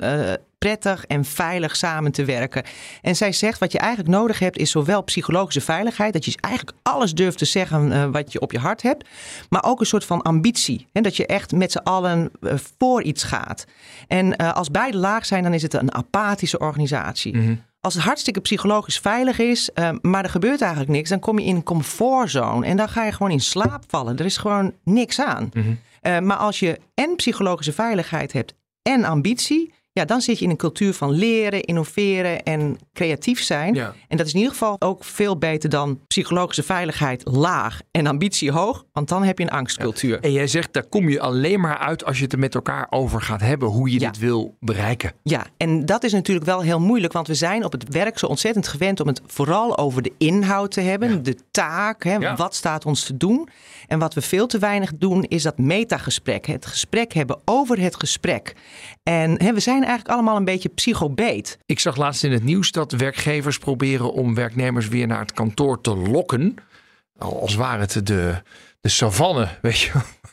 prettig 0.59 1.07
en 1.07 1.25
veilig 1.25 1.77
samen 1.77 2.13
te 2.13 2.25
werken. 2.25 2.63
En 3.03 3.17
zij 3.17 3.33
zegt 3.33 3.59
wat 3.59 3.73
je 3.73 3.79
eigenlijk 3.79 4.11
nodig 4.11 4.39
hebt 4.39 4.59
is 4.59 4.71
zowel 4.71 5.03
psychologische 5.03 5.61
veiligheid. 5.61 6.13
Dat 6.13 6.25
je 6.25 6.35
eigenlijk 6.41 6.77
alles 6.83 7.15
durft 7.15 7.39
te 7.39 7.45
zeggen 7.45 8.13
wat 8.13 8.33
je 8.33 8.41
op 8.41 8.53
je 8.53 8.59
hart 8.59 8.83
hebt. 8.83 9.09
Maar 9.49 9.65
ook 9.65 9.81
een 9.81 9.87
soort 9.87 10.05
van 10.05 10.23
ambitie. 10.23 10.87
Hè? 10.93 11.01
Dat 11.01 11.17
je 11.17 11.27
echt 11.27 11.53
met 11.53 11.73
z'n 11.73 11.79
allen 11.79 12.20
eh, 12.41 12.55
voor 12.79 13.03
iets 13.03 13.23
gaat. 13.23 13.65
En 14.09 14.37
eh, 14.37 14.53
als 14.53 14.71
beide 14.71 14.99
laag 14.99 15.27
zijn 15.27 15.43
dan 15.43 15.55
is 15.55 15.63
het 15.63 15.75
een 15.75 15.95
apathische 15.95 16.59
organisatie. 16.59 17.59
Als 17.81 17.95
het 17.95 18.03
hartstikke 18.03 18.41
psychologisch 18.41 18.99
veilig 18.99 19.39
is, 19.39 19.73
eh, 19.73 19.91
maar 20.03 20.25
er 20.25 20.31
gebeurt 20.31 20.61
eigenlijk 20.61 20.91
niks, 20.91 21.09
dan 21.09 21.19
kom 21.19 21.39
je 21.39 21.47
in 21.47 21.57
een 21.57 21.63
comfortzone 21.63 22.67
en 22.67 22.77
dan 22.77 22.89
ga 22.89 23.05
je 23.05 23.13
gewoon 23.13 23.33
in 23.33 23.41
slaap 23.41 23.85
vallen. 23.87 24.17
Er 24.17 24.25
is 24.25 24.37
gewoon 24.37 24.73
niks 24.85 25.21
aan. 25.21 25.51
Eh, 26.01 26.19
maar 26.19 26.37
als 26.37 26.59
je 26.59 26.79
en 26.95 27.17
psychologische 27.17 27.73
veiligheid 27.73 28.33
hebt 28.33 28.55
en 28.83 29.05
ambitie, 29.05 29.73
ja, 29.93 30.05
dan 30.05 30.21
zit 30.21 30.39
je 30.39 30.45
in 30.45 30.51
een 30.51 30.57
cultuur 30.57 30.95
van 30.95 31.11
leren, 31.11 31.61
innoveren 31.63 32.43
en 32.43 32.77
creatief 32.93 33.43
zijn. 33.43 33.75
Ja. 33.75 33.95
En 34.09 34.17
dat 34.17 34.27
is 34.27 34.33
in 34.33 34.39
ieder 34.39 34.53
geval 34.53 34.77
ook 34.79 35.05
veel 35.05 35.39
beter 35.39 35.71
dan 35.71 36.01
psychologische 36.07 36.63
veiligheid 36.63 37.23
laag 37.25 37.81
en 37.91 38.07
ambitie 38.07 38.51
hoog, 38.53 38.85
want 38.93 39.09
dan 39.09 39.23
heb 39.23 39.39
je 39.39 39.45
een 39.45 39.51
angstcultuur. 39.51 40.21
En 40.21 40.33
jij 40.33 40.47
zegt, 40.47 40.73
daar 40.73 40.87
kom 40.89 41.09
je 41.09 41.21
alleen 41.21 41.61
maar 41.61 41.79
uit 41.79 42.05
als 42.05 42.17
je 42.17 42.23
het 42.25 42.33
er 42.33 42.39
met 42.39 42.55
elkaar 42.55 42.87
over 42.91 43.23
gaat 43.23 43.41
hebben. 43.41 43.69
Hoe 43.69 43.91
je 43.91 44.01
Ja. 44.01 44.11
dit 44.11 44.19
wil 44.21 44.57
bereiken. 44.61 45.13
Ja, 45.23 45.47
en 45.57 45.85
dat 45.87 46.05
is 46.05 46.13
natuurlijk 46.13 46.47
wel 46.47 46.61
heel 46.61 46.81
moeilijk, 46.81 47.13
want 47.13 47.27
we 47.27 47.35
zijn 47.35 47.65
op 47.65 47.73
het 47.73 47.89
werk 47.89 48.19
zo 48.19 48.27
ontzettend 48.27 48.69
gewend 48.69 49.01
om 49.01 49.07
het 49.07 49.21
vooral 49.27 49.79
over 49.79 50.03
de 50.03 50.13
inhoud 50.19 50.71
te 50.71 50.81
hebben, 50.81 51.23
de 51.23 51.37
taak, 51.51 52.05
hè, 52.05 52.37
wat 52.37 52.55
staat 52.55 52.87
ons 52.87 53.05
te 53.05 53.17
doen. 53.17 53.49
En 53.87 53.99
wat 53.99 54.15
we 54.15 54.21
veel 54.21 54.47
te 54.47 54.59
weinig 54.59 54.93
doen, 54.97 55.25
is 55.25 55.43
dat 55.43 55.59
metagesprek, 55.59 56.47
het 56.47 56.67
gesprek 56.67 57.13
hebben 57.13 57.41
over 57.45 57.81
het 57.81 57.97
gesprek. 57.97 58.55
En 59.03 59.43
hè, 59.43 59.53
we 59.53 59.61
zijn 59.61 59.80
eigenlijk 59.85 60.15
allemaal 60.15 60.37
een 60.37 60.45
beetje 60.45 60.69
psychobeet. 60.69 61.59
Ik 61.67 61.79
zag 61.79 61.97
laatst 61.97 62.25
in 62.25 62.33
het 62.33 62.43
nieuws 62.45 62.71
dat 62.73 62.93
werkgevers 62.93 63.59
proberen 63.59 64.13
om 64.13 64.35
werknemers 64.35 64.89
weer 64.89 65.07
naar 65.07 65.21
het 65.21 65.33
kantoor 65.33 65.81
te 65.81 65.97
lokken. 65.97 66.55
Al- 67.19 67.41
Als 67.41 67.55
ware 67.55 67.81
het 67.81 68.07
de, 68.07 68.43
de 68.81 68.89
savanne, 68.89 69.49
weet 69.63 69.79
je 69.81 69.91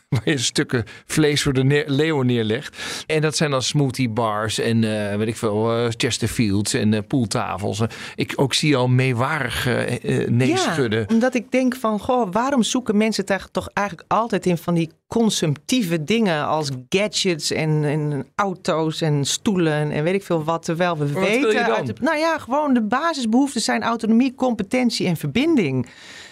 Waar 0.09 0.21
je 0.29 0.37
stukken 0.37 0.83
vlees 1.05 1.43
voor 1.43 1.53
de 1.53 1.63
neer- 1.63 1.89
leeuwen 1.89 2.25
neerlegt. 2.25 2.77
En 3.07 3.21
dat 3.21 3.35
zijn 3.35 3.51
dan 3.51 3.61
smoothie 3.61 4.09
bars 4.09 4.59
en 4.59 4.83
eh, 5.11 5.17
weet 5.17 5.27
ik 5.27 5.35
veel, 5.35 5.71
eh, 5.77 5.85
Chesterfields 5.97 6.73
en 6.73 6.93
eh, 6.93 7.01
pooltafels. 7.07 7.81
Ik 8.15 8.33
ook 8.35 8.53
zie 8.53 8.75
al 8.75 8.87
meewarig 8.87 9.67
eh 9.67 10.21
eh, 10.21 10.29
nee 10.29 10.57
schudden. 10.57 11.09
omdat 11.09 11.35
ik 11.35 11.51
denk 11.51 11.75
van, 11.75 11.99
goh, 11.99 12.27
waarom 12.31 12.63
zoeken 12.63 12.97
mensen 12.97 13.25
eigenlijk 13.25 13.59
toch 13.59 13.69
eigenlijk 13.73 14.11
altijd 14.11 14.45
in 14.45 14.57
van 14.57 14.73
die 14.73 14.91
consumptieve 15.07 16.03
dingen 16.03 16.45
als 16.45 16.69
gadgets 16.89 17.51
en, 17.51 17.83
en 17.85 18.25
auto's 18.35 19.01
en 19.01 19.25
stoelen 19.25 19.91
en 19.91 20.03
weet 20.03 20.13
ik 20.13 20.23
veel 20.23 20.43
wat, 20.43 20.63
terwijl 20.65 20.97
we 20.97 21.11
wat 21.11 21.23
weten, 21.27 21.75
uit 21.75 21.85
de- 21.87 21.93
nou 22.01 22.17
ja, 22.17 22.37
gewoon 22.37 22.73
de 22.73 22.81
basisbehoeften 22.83 23.61
zijn 23.61 23.83
autonomie, 23.83 24.35
competentie 24.35 25.07
en 25.07 25.17
verbinding. 25.17 25.87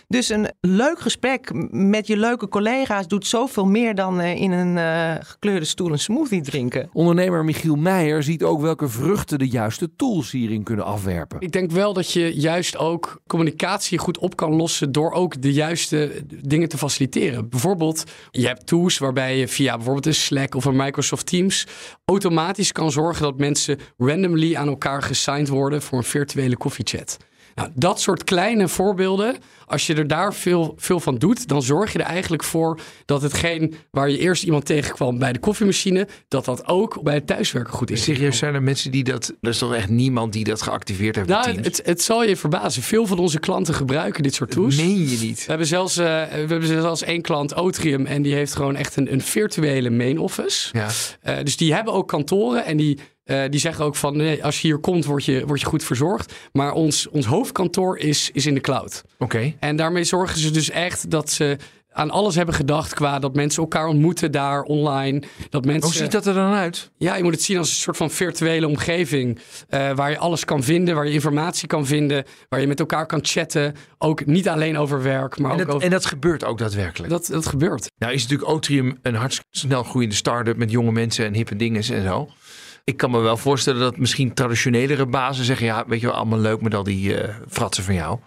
Dus 0.07 0.29
een 0.29 0.51
leuk 0.61 0.99
gesprek 0.99 1.51
met 1.71 2.07
je 2.07 2.17
leuke 2.17 2.47
collega's 2.47 3.07
doet 3.07 3.27
zoveel 3.27 3.65
meer 3.65 3.95
dan 3.95 4.19
eh, 4.19 4.41
in 4.41 4.51
een 4.51 4.77
eh, 4.77 5.25
gekleurde 5.25 5.65
stoel 5.65 5.91
een 5.91 5.99
smoothie 5.99 6.41
drinken. 6.41 6.89
Ondernemer 6.93 7.45
Michiel 7.45 7.75
Meijer 7.75 8.23
ziet 8.23 8.43
ook 8.43 8.61
welke 8.61 8.89
vruchten 8.89 9.39
de 9.39 9.47
juiste 9.47 9.95
tools 9.95 10.31
hierin 10.31 10.63
kunnen 10.63 10.85
afwerpen. 10.85 11.39
Ik 11.41 11.51
denk 11.51 11.71
wel 11.71 11.93
dat 11.93 12.11
je 12.11 12.33
juist 12.35 12.77
ook 12.77 13.21
communicatie 13.27 13.97
goed 13.97 14.17
op 14.17 14.35
kan 14.35 14.53
lossen 14.55 14.91
door 14.91 15.11
ook 15.11 15.41
de 15.41 15.53
juiste 15.53 16.11
dingen 16.41 16.69
te 16.69 16.77
faciliteren. 16.77 17.49
Bijvoorbeeld, 17.49 18.03
je 18.31 18.47
hebt 18.47 18.67
tools 18.67 18.97
waarbij 18.97 19.37
je 19.37 19.47
via 19.47 19.75
bijvoorbeeld 19.75 20.05
een 20.05 20.13
Slack 20.13 20.55
of 20.55 20.65
een 20.65 20.75
Microsoft 20.75 21.25
Teams 21.25 21.67
automatisch 22.05 22.71
kan 22.71 22.91
zorgen 22.91 23.23
dat 23.23 23.37
mensen 23.37 23.79
randomly 23.97 24.55
aan 24.55 24.67
elkaar 24.67 25.01
gesigned 25.01 25.47
worden 25.47 25.81
voor 25.81 25.97
een 25.97 26.03
virtuele 26.03 26.57
koffiechat. 26.57 27.17
Nou, 27.55 27.69
dat 27.73 28.01
soort 28.01 28.23
kleine 28.23 28.67
voorbeelden, 28.67 29.35
als 29.65 29.87
je 29.87 29.95
er 29.95 30.07
daar 30.07 30.33
veel, 30.33 30.73
veel 30.77 30.99
van 30.99 31.15
doet, 31.17 31.47
dan 31.47 31.61
zorg 31.61 31.93
je 31.93 31.99
er 31.99 32.05
eigenlijk 32.05 32.43
voor 32.43 32.79
dat 33.05 33.21
hetgeen 33.21 33.75
waar 33.91 34.09
je 34.09 34.17
eerst 34.17 34.43
iemand 34.43 34.65
tegenkwam 34.65 35.19
bij 35.19 35.33
de 35.33 35.39
koffiemachine, 35.39 36.07
dat 36.27 36.45
dat 36.45 36.67
ook 36.67 37.01
bij 37.03 37.13
het 37.13 37.27
thuiswerken 37.27 37.73
goed 37.73 37.91
is. 37.91 38.03
Serieus, 38.03 38.37
zijn 38.37 38.53
er 38.53 38.63
mensen 38.63 38.91
die 38.91 39.03
dat... 39.03 39.33
Er 39.41 39.49
is 39.49 39.57
toch 39.57 39.73
echt 39.73 39.89
niemand 39.89 40.33
die 40.33 40.43
dat 40.43 40.61
geactiveerd 40.61 41.15
heeft 41.15 41.27
Nou, 41.27 41.61
het, 41.61 41.81
het 41.83 42.01
zal 42.01 42.23
je 42.23 42.35
verbazen. 42.35 42.81
Veel 42.81 43.05
van 43.05 43.17
onze 43.17 43.39
klanten 43.39 43.73
gebruiken 43.73 44.23
dit 44.23 44.33
soort 44.33 44.51
tools. 44.51 44.75
meen 44.75 45.09
je 45.09 45.17
niet. 45.17 45.39
We 45.39 45.49
hebben 45.49 45.67
zelfs, 45.67 45.97
eh, 45.97 46.05
we 46.05 46.45
hebben 46.47 46.67
zelfs 46.67 47.03
één 47.03 47.21
klant, 47.21 47.55
Otrium, 47.55 48.05
en 48.05 48.21
die 48.21 48.33
heeft 48.33 48.55
gewoon 48.55 48.75
echt 48.75 48.95
een, 48.95 49.13
een 49.13 49.21
virtuele 49.21 49.89
main 49.89 50.19
office. 50.19 50.69
Ja. 50.71 50.87
Eh, 51.21 51.43
dus 51.43 51.57
die 51.57 51.73
hebben 51.73 51.93
ook 51.93 52.07
kantoren 52.07 52.65
en 52.65 52.77
die, 52.77 52.99
eh, 53.25 53.41
die 53.49 53.59
zeggen 53.59 53.85
ook 53.85 53.95
van 53.95 54.17
nee, 54.17 54.43
als 54.43 54.61
je 54.61 54.67
hier 54.67 54.77
komt, 54.77 55.05
word 55.05 55.25
je, 55.25 55.45
word 55.45 55.59
je 55.59 55.65
goed 55.65 55.83
verzorgd. 55.83 56.33
Maar 56.51 56.71
ons, 56.73 57.07
ons 57.09 57.25
hoofdkantoor 57.25 57.97
is, 57.97 58.29
is 58.33 58.45
in 58.45 58.53
de 58.53 58.61
cloud. 58.61 59.03
Oké. 59.17 59.53
En 59.59 59.75
daarmee 59.75 60.03
zorgen 60.03 60.39
ze 60.39 60.51
dus 60.51 60.69
echt 60.69 61.09
dat 61.11 61.29
ze 61.29 61.57
aan 61.91 62.11
alles 62.11 62.35
hebben 62.35 62.55
gedacht 62.55 62.93
qua 62.93 63.19
dat 63.19 63.35
mensen 63.35 63.61
elkaar 63.61 63.87
ontmoeten 63.87 64.31
daar 64.31 64.61
online. 64.61 65.21
Dat 65.49 65.65
mensen, 65.65 65.83
Hoe 65.83 65.93
ziet 65.93 66.11
dat 66.11 66.25
er 66.25 66.33
dan 66.33 66.53
uit? 66.53 66.91
ja, 66.97 67.15
je 67.15 67.23
moet 67.23 67.33
het 67.33 67.43
zien 67.43 67.57
als 67.57 67.69
een 67.69 67.75
soort 67.75 67.97
van 67.97 68.11
virtuele 68.11 68.67
omgeving. 68.67 69.39
eh, 69.69 69.91
waar 69.95 70.09
je 70.09 70.17
alles 70.17 70.45
kan 70.45 70.63
vinden, 70.63 70.95
waar 70.95 71.05
je 71.05 71.11
informatie 71.13 71.67
kan 71.67 71.85
vinden. 71.85 72.25
Waar 72.49 72.61
je 72.61 72.67
met 72.67 72.79
elkaar 72.79 73.05
kan 73.05 73.19
chatten. 73.21 73.75
Ook 73.97 74.25
niet 74.25 74.49
alleen 74.49 74.77
over 74.77 75.01
werk, 75.03 75.39
maar 75.39 75.51
En 75.51 75.59
ook 75.59 75.65
dat, 75.65 75.75
over... 75.75 75.85
en 75.85 75.91
dat 75.91 76.05
gebeurt 76.05 76.43
ook 76.43 76.57
daadwerkelijk. 76.57 77.09
Dat, 77.11 77.27
dat 77.31 77.45
gebeurt. 77.45 77.91
Nou 77.97 78.13
is 78.13 78.21
natuurlijk 78.21 78.49
Otrium 78.49 78.97
een 79.01 79.15
hartstikke 79.15 79.57
snel 79.57 79.83
groeiende 79.83 80.15
start-up 80.15 80.57
met 80.57 80.71
jonge 80.71 80.91
mensen 80.91 81.25
en 81.25 81.33
hippe 81.33 81.55
dingen 81.55 81.83
en 81.83 82.03
zo. 82.03 82.29
Ik 82.85 82.97
kan 82.97 83.11
me 83.11 83.19
wel 83.19 83.37
voorstellen 83.37 83.79
dat 83.79 83.97
misschien 83.97 84.33
traditionelere 84.33 85.05
bazen 85.05 85.45
zeggen, 85.45 85.65
ja, 85.65 85.83
weet 85.87 85.99
je 86.01 86.07
wel, 86.07 86.15
allemaal 86.15 86.39
leuk 86.39 86.61
met 86.61 86.73
al 86.73 86.83
die 86.83 87.17
eh, 87.17 87.35
fratsen 87.49 87.83
van 87.83 87.93
jou. 87.93 88.19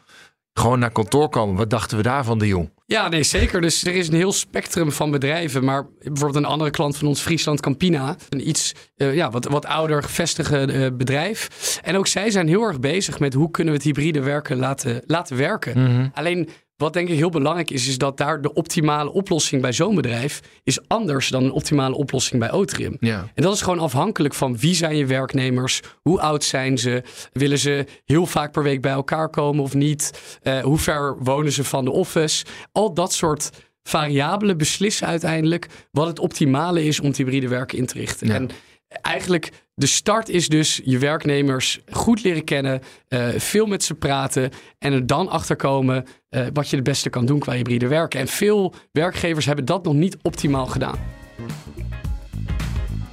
Gewoon 0.53 0.79
naar 0.79 0.91
kantoor 0.91 1.29
komen. 1.29 1.57
Wat 1.57 1.71
dachten 1.71 1.97
we 1.97 2.03
daarvan, 2.03 2.39
de 2.39 2.47
jong? 2.47 2.71
Ja, 2.87 3.09
nee, 3.09 3.23
zeker. 3.23 3.61
Dus 3.61 3.85
er 3.85 3.95
is 3.95 4.09
een 4.09 4.15
heel 4.15 4.33
spectrum 4.33 4.93
van 4.93 5.11
bedrijven. 5.11 5.65
Maar 5.65 5.87
bijvoorbeeld 5.99 6.45
een 6.45 6.51
andere 6.51 6.71
klant 6.71 6.97
van 6.97 7.09
ons, 7.09 7.21
Friesland 7.21 7.61
Campina. 7.61 8.17
Een 8.29 8.49
iets 8.49 8.75
eh, 8.97 9.15
ja, 9.15 9.31
wat, 9.31 9.45
wat 9.45 9.67
ouder 9.67 10.03
gevestigde 10.03 10.73
eh, 10.73 10.97
bedrijf. 10.97 11.49
En 11.83 11.97
ook 11.97 12.07
zij 12.07 12.31
zijn 12.31 12.49
heel 12.49 12.63
erg 12.63 12.81
bezig 12.81 13.19
met 13.19 13.35
hoe 13.35 13.51
kunnen 13.51 13.73
we 13.73 13.79
het 13.79 13.89
hybride 13.89 14.21
werken 14.23 14.57
laten, 14.57 15.03
laten 15.07 15.37
werken. 15.37 16.11
Alleen 16.15 16.49
wat 16.79 16.93
denk 16.93 17.09
ik 17.09 17.17
heel 17.17 17.31
belangrijk 17.31 17.71
is, 17.71 17.89
is 17.89 17.99
dat 17.99 18.17
daar 18.17 18.41
de 18.41 18.53
optimale 18.53 19.13
oplossing 19.13 19.63
bij 19.63 19.73
zo'n 19.73 19.95
bedrijf 19.95 20.41
is 20.65 20.89
anders 20.89 21.29
dan 21.29 21.45
een 21.45 21.53
optimale 21.53 21.95
oplossing 21.95 22.41
bij 22.41 22.53
Otrium. 22.53 22.97
Ja. 23.01 23.29
En 23.35 23.43
dat 23.43 23.55
is 23.55 23.63
gewoon 23.63 23.79
afhankelijk 23.79 24.35
van 24.35 24.59
wie 24.59 24.75
zijn 24.75 24.97
je 24.97 25.07
werknemers, 25.07 25.81
hoe 26.03 26.21
oud 26.21 26.45
zijn 26.45 26.79
ze, 26.79 27.03
willen 27.33 27.59
ze 27.59 27.87
heel 28.05 28.27
vaak 28.27 28.53
per 28.53 28.63
week 28.63 28.81
bij 28.81 28.93
elkaar 28.93 29.29
komen 29.29 29.63
of 29.63 29.75
niet, 29.75 30.37
Eh, 30.43 30.61
hoe 30.61 30.79
ver 30.79 31.17
wonen 31.19 31.53
ze 31.53 31.65
van 31.65 31.85
de 31.85 31.91
office. 31.91 32.45
Al 32.73 32.95
dat 32.95 33.13
soort 33.13 33.51
variabelen 33.83 34.57
beslissen 34.57 35.07
uiteindelijk 35.07 35.67
wat 35.91 36.07
het 36.07 36.19
optimale 36.19 36.85
is 36.85 37.01
om 37.01 37.13
hybride 37.17 37.49
werken 37.49 37.79
in 37.79 37.87
te 37.87 37.99
richten. 37.99 38.27
Ja. 38.27 38.35
En 38.35 38.51
eigenlijk 38.89 39.51
de 39.79 39.87
start 39.87 40.29
is 40.29 40.49
dus 40.49 40.81
je 40.85 40.99
werknemers 40.99 41.81
goed 41.91 42.23
leren 42.23 42.45
kennen, 42.45 42.81
eh, 43.09 43.29
veel 43.37 43.67
met 43.67 43.85
ze 43.85 43.95
praten 43.95 44.51
en 44.79 44.93
er 44.93 45.07
dan 45.07 45.29
achter 45.29 45.57
komen 45.57 46.05
eh, 46.29 46.47
wat 46.53 46.69
je 46.69 46.77
het 46.77 46.85
beste 46.85 47.11
kan 47.11 47.27
doen 47.27 47.39
qua 47.39 47.53
hybride 47.53 47.89
werken. 47.89 48.21
En 48.21 48.29
veel 48.29 48.75
werkgevers 48.93 49.47
hebben 49.47 49.65
dat 49.65 49.85
nog 49.85 49.95
niet 49.95 50.17
optimaal 50.23 50.67
gedaan. 50.67 50.99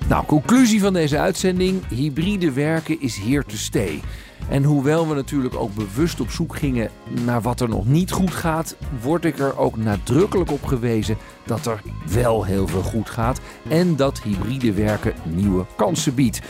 Nou, 0.08 0.26
conclusie 0.26 0.80
van 0.80 0.94
deze 0.94 1.20
uitzending: 1.20 1.88
hybride 1.88 2.52
werken 2.52 3.02
is 3.02 3.18
here 3.18 3.44
to 3.44 3.56
stay. 3.56 4.02
En 4.50 4.64
hoewel 4.64 5.08
we 5.08 5.16
natuurlijk 5.16 5.56
ook 5.56 5.74
bewust 5.74 6.20
op 6.20 6.30
zoek 6.30 6.56
gingen 6.56 6.90
naar 7.26 7.42
wat 7.42 7.62
er 7.62 7.70
nog 7.70 7.86
niet 7.86 8.12
goed 8.12 8.34
gaat, 8.34 8.76
word 9.02 9.26
ik 9.26 9.40
er 9.40 9.58
ook 9.58 9.78
nadrukkelijk 9.78 10.52
op 10.52 10.66
gewezen 10.66 11.18
dat 11.46 11.66
er 11.66 11.82
wel 12.12 12.44
heel 12.44 12.68
veel 12.68 12.82
goed 12.82 13.10
gaat 13.10 13.40
en 13.68 13.96
dat 13.96 14.22
hybride 14.22 14.74
werken 14.74 15.14
nieuwe 15.24 15.66
kansen 15.76 16.16
biedt. 16.16 16.42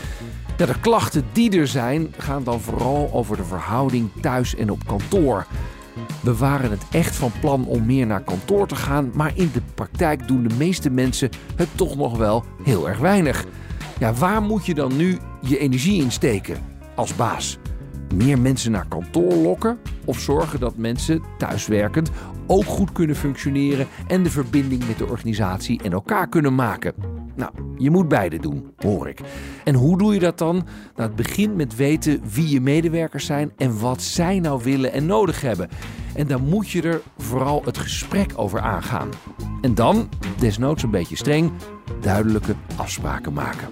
De 0.56 0.80
klachten 0.80 1.24
die 1.32 1.58
er 1.58 1.66
zijn 1.66 2.14
gaan 2.18 2.44
dan 2.44 2.60
vooral 2.60 3.10
over 3.12 3.36
de 3.36 3.44
verhouding 3.44 4.10
thuis 4.20 4.54
en 4.54 4.70
op 4.70 4.86
kantoor. 4.86 5.46
We 6.20 6.36
waren 6.36 6.70
het 6.70 6.82
echt 6.90 7.16
van 7.16 7.32
plan 7.40 7.66
om 7.66 7.86
meer 7.86 8.06
naar 8.06 8.22
kantoor 8.22 8.66
te 8.66 8.76
gaan, 8.76 9.10
maar 9.14 9.32
in 9.34 9.50
de 9.52 9.62
praktijk 9.74 10.28
doen 10.28 10.48
de 10.48 10.54
meeste 10.54 10.90
mensen 10.90 11.30
het 11.56 11.68
toch 11.74 11.96
nog 11.96 12.16
wel 12.16 12.44
heel 12.62 12.88
erg 12.88 12.98
weinig. 12.98 13.44
Ja, 13.98 14.12
waar 14.12 14.42
moet 14.42 14.66
je 14.66 14.74
dan 14.74 14.96
nu 14.96 15.18
je 15.40 15.58
energie 15.58 16.02
in 16.02 16.12
steken 16.12 16.56
als 16.94 17.16
baas? 17.16 17.58
Meer 18.14 18.38
mensen 18.38 18.72
naar 18.72 18.88
kantoor 18.88 19.34
lokken 19.34 19.78
of 20.04 20.20
zorgen 20.20 20.60
dat 20.60 20.76
mensen 20.76 21.22
thuiswerkend 21.38 22.10
ook 22.46 22.64
goed 22.64 22.92
kunnen 22.92 23.16
functioneren 23.16 23.86
en 24.06 24.22
de 24.22 24.30
verbinding 24.30 24.86
met 24.86 24.98
de 24.98 25.06
organisatie 25.06 25.82
en 25.82 25.92
elkaar 25.92 26.28
kunnen 26.28 26.54
maken? 26.54 26.94
Nou, 27.34 27.50
je 27.76 27.90
moet 27.90 28.08
beide 28.08 28.38
doen, 28.38 28.72
hoor 28.76 29.08
ik. 29.08 29.20
En 29.64 29.74
hoe 29.74 29.98
doe 29.98 30.14
je 30.14 30.20
dat 30.20 30.38
dan? 30.38 30.54
Nou, 30.96 31.08
het 31.08 31.16
begint 31.16 31.56
met 31.56 31.76
weten 31.76 32.20
wie 32.32 32.48
je 32.48 32.60
medewerkers 32.60 33.26
zijn 33.26 33.52
en 33.56 33.80
wat 33.80 34.02
zij 34.02 34.40
nou 34.40 34.62
willen 34.62 34.92
en 34.92 35.06
nodig 35.06 35.40
hebben. 35.40 35.68
En 36.14 36.26
dan 36.26 36.48
moet 36.48 36.70
je 36.70 36.82
er 36.82 37.00
vooral 37.18 37.62
het 37.64 37.78
gesprek 37.78 38.32
over 38.36 38.60
aangaan. 38.60 39.08
En 39.60 39.74
dan, 39.74 40.08
desnoods 40.38 40.82
een 40.82 40.90
beetje 40.90 41.16
streng, 41.16 41.52
duidelijke 42.00 42.54
afspraken 42.76 43.32
maken. 43.32 43.68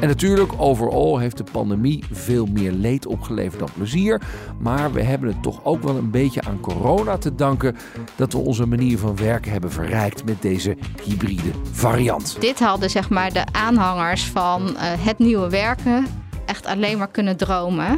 En 0.00 0.08
natuurlijk, 0.08 0.52
overal 0.56 1.18
heeft 1.18 1.36
de 1.36 1.44
pandemie 1.52 2.04
veel 2.12 2.46
meer 2.46 2.72
leed 2.72 3.06
opgeleverd 3.06 3.58
dan 3.58 3.68
plezier. 3.74 4.20
Maar 4.58 4.92
we 4.92 5.02
hebben 5.02 5.28
het 5.28 5.42
toch 5.42 5.64
ook 5.64 5.82
wel 5.82 5.96
een 5.96 6.10
beetje 6.10 6.42
aan 6.42 6.60
corona 6.60 7.18
te 7.18 7.34
danken 7.34 7.76
dat 8.16 8.32
we 8.32 8.38
onze 8.38 8.66
manier 8.66 8.98
van 8.98 9.16
werken 9.16 9.52
hebben 9.52 9.72
verrijkt 9.72 10.24
met 10.24 10.42
deze 10.42 10.76
hybride 11.02 11.50
variant. 11.72 12.36
Dit 12.40 12.58
hadden 12.58 12.90
zeg 12.90 13.10
maar 13.10 13.32
de 13.32 13.44
aanhangers 13.52 14.24
van 14.24 14.76
eh, 14.76 14.92
het 14.98 15.18
nieuwe 15.18 15.48
werken 15.48 16.06
echt 16.46 16.66
alleen 16.66 16.98
maar 16.98 17.10
kunnen 17.10 17.36
dromen. 17.36 17.96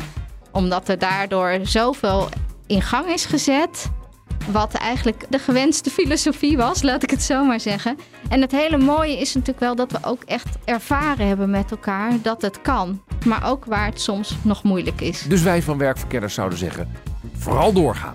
Omdat 0.52 0.88
er 0.88 0.98
daardoor 0.98 1.58
zoveel 1.62 2.28
in 2.66 2.82
gang 2.82 3.06
is 3.06 3.24
gezet. 3.24 3.90
Wat 4.50 4.74
eigenlijk 4.74 5.24
de 5.28 5.38
gewenste 5.38 5.90
filosofie 5.90 6.56
was, 6.56 6.82
laat 6.82 7.02
ik 7.02 7.10
het 7.10 7.22
zo 7.22 7.44
maar 7.44 7.60
zeggen. 7.60 7.98
En 8.28 8.40
het 8.40 8.52
hele 8.52 8.78
mooie 8.78 9.18
is 9.20 9.34
natuurlijk 9.34 9.60
wel 9.60 9.74
dat 9.74 9.92
we 9.92 9.98
ook 10.02 10.22
echt 10.22 10.48
ervaren 10.64 11.26
hebben 11.26 11.50
met 11.50 11.70
elkaar 11.70 12.12
dat 12.22 12.42
het 12.42 12.60
kan. 12.62 13.02
Maar 13.24 13.50
ook 13.50 13.64
waar 13.64 13.86
het 13.86 14.00
soms 14.00 14.36
nog 14.42 14.62
moeilijk 14.62 15.00
is. 15.00 15.22
Dus 15.22 15.42
wij 15.42 15.62
van 15.62 15.78
Werkverkenners 15.78 16.34
zouden 16.34 16.58
zeggen, 16.58 16.88
vooral 17.36 17.72
doorgaan. 17.72 18.14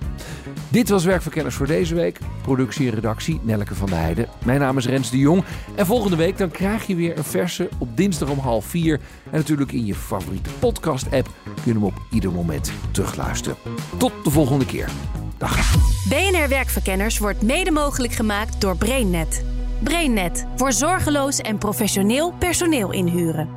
Dit 0.70 0.90
was 0.90 1.06
Werkverkenners 1.06 1.56
voor 1.56 1.68
deze 1.68 1.96
week. 1.96 2.20
Productie 2.42 2.88
en 2.88 2.94
redactie 2.94 3.40
Nelke 3.44 3.76
van 3.76 3.90
der 3.90 4.00
Heijden. 4.00 4.28
Mijn 4.46 4.60
naam 4.60 4.78
is 4.78 4.86
Rens 4.86 5.10
de 5.10 5.18
Jong. 5.18 5.44
En 5.76 5.86
volgende 5.86 6.16
week 6.16 6.38
dan 6.38 6.52
krijg 6.52 6.88
je 6.88 6.96
weer 6.96 7.18
een 7.18 7.24
verse 7.24 7.70
op 7.78 7.98
dinsdag 7.98 8.30
om 8.30 8.40
half 8.40 8.66
vier. 8.66 9.00
En 9.24 9.38
natuurlijk 9.38 9.72
in 9.72 9.86
je 9.86 9.96
favoriete 9.96 10.50
podcast 10.60 11.06
app 11.06 11.30
kun 11.44 11.64
je 11.64 11.72
hem 11.72 11.84
op 11.84 12.02
ieder 12.12 12.32
moment 12.32 12.72
terugluisteren. 12.92 13.58
Tot 13.98 14.12
de 14.24 14.30
volgende 14.30 14.66
keer. 14.66 14.90
Dag. 15.38 15.76
BNR 16.10 16.50
Werkverkenners 16.50 17.18
wordt 17.18 17.42
mede 17.42 17.72
mogelijk 17.72 18.14
gemaakt 18.14 18.62
door 18.62 18.78
BrainNet. 18.78 19.46
BrainNet 19.84 20.46
voor 20.56 20.72
zorgeloos 20.72 21.42
en 21.42 21.58
professioneel 21.58 22.34
personeel 22.40 22.92
inhuren. 22.92 23.57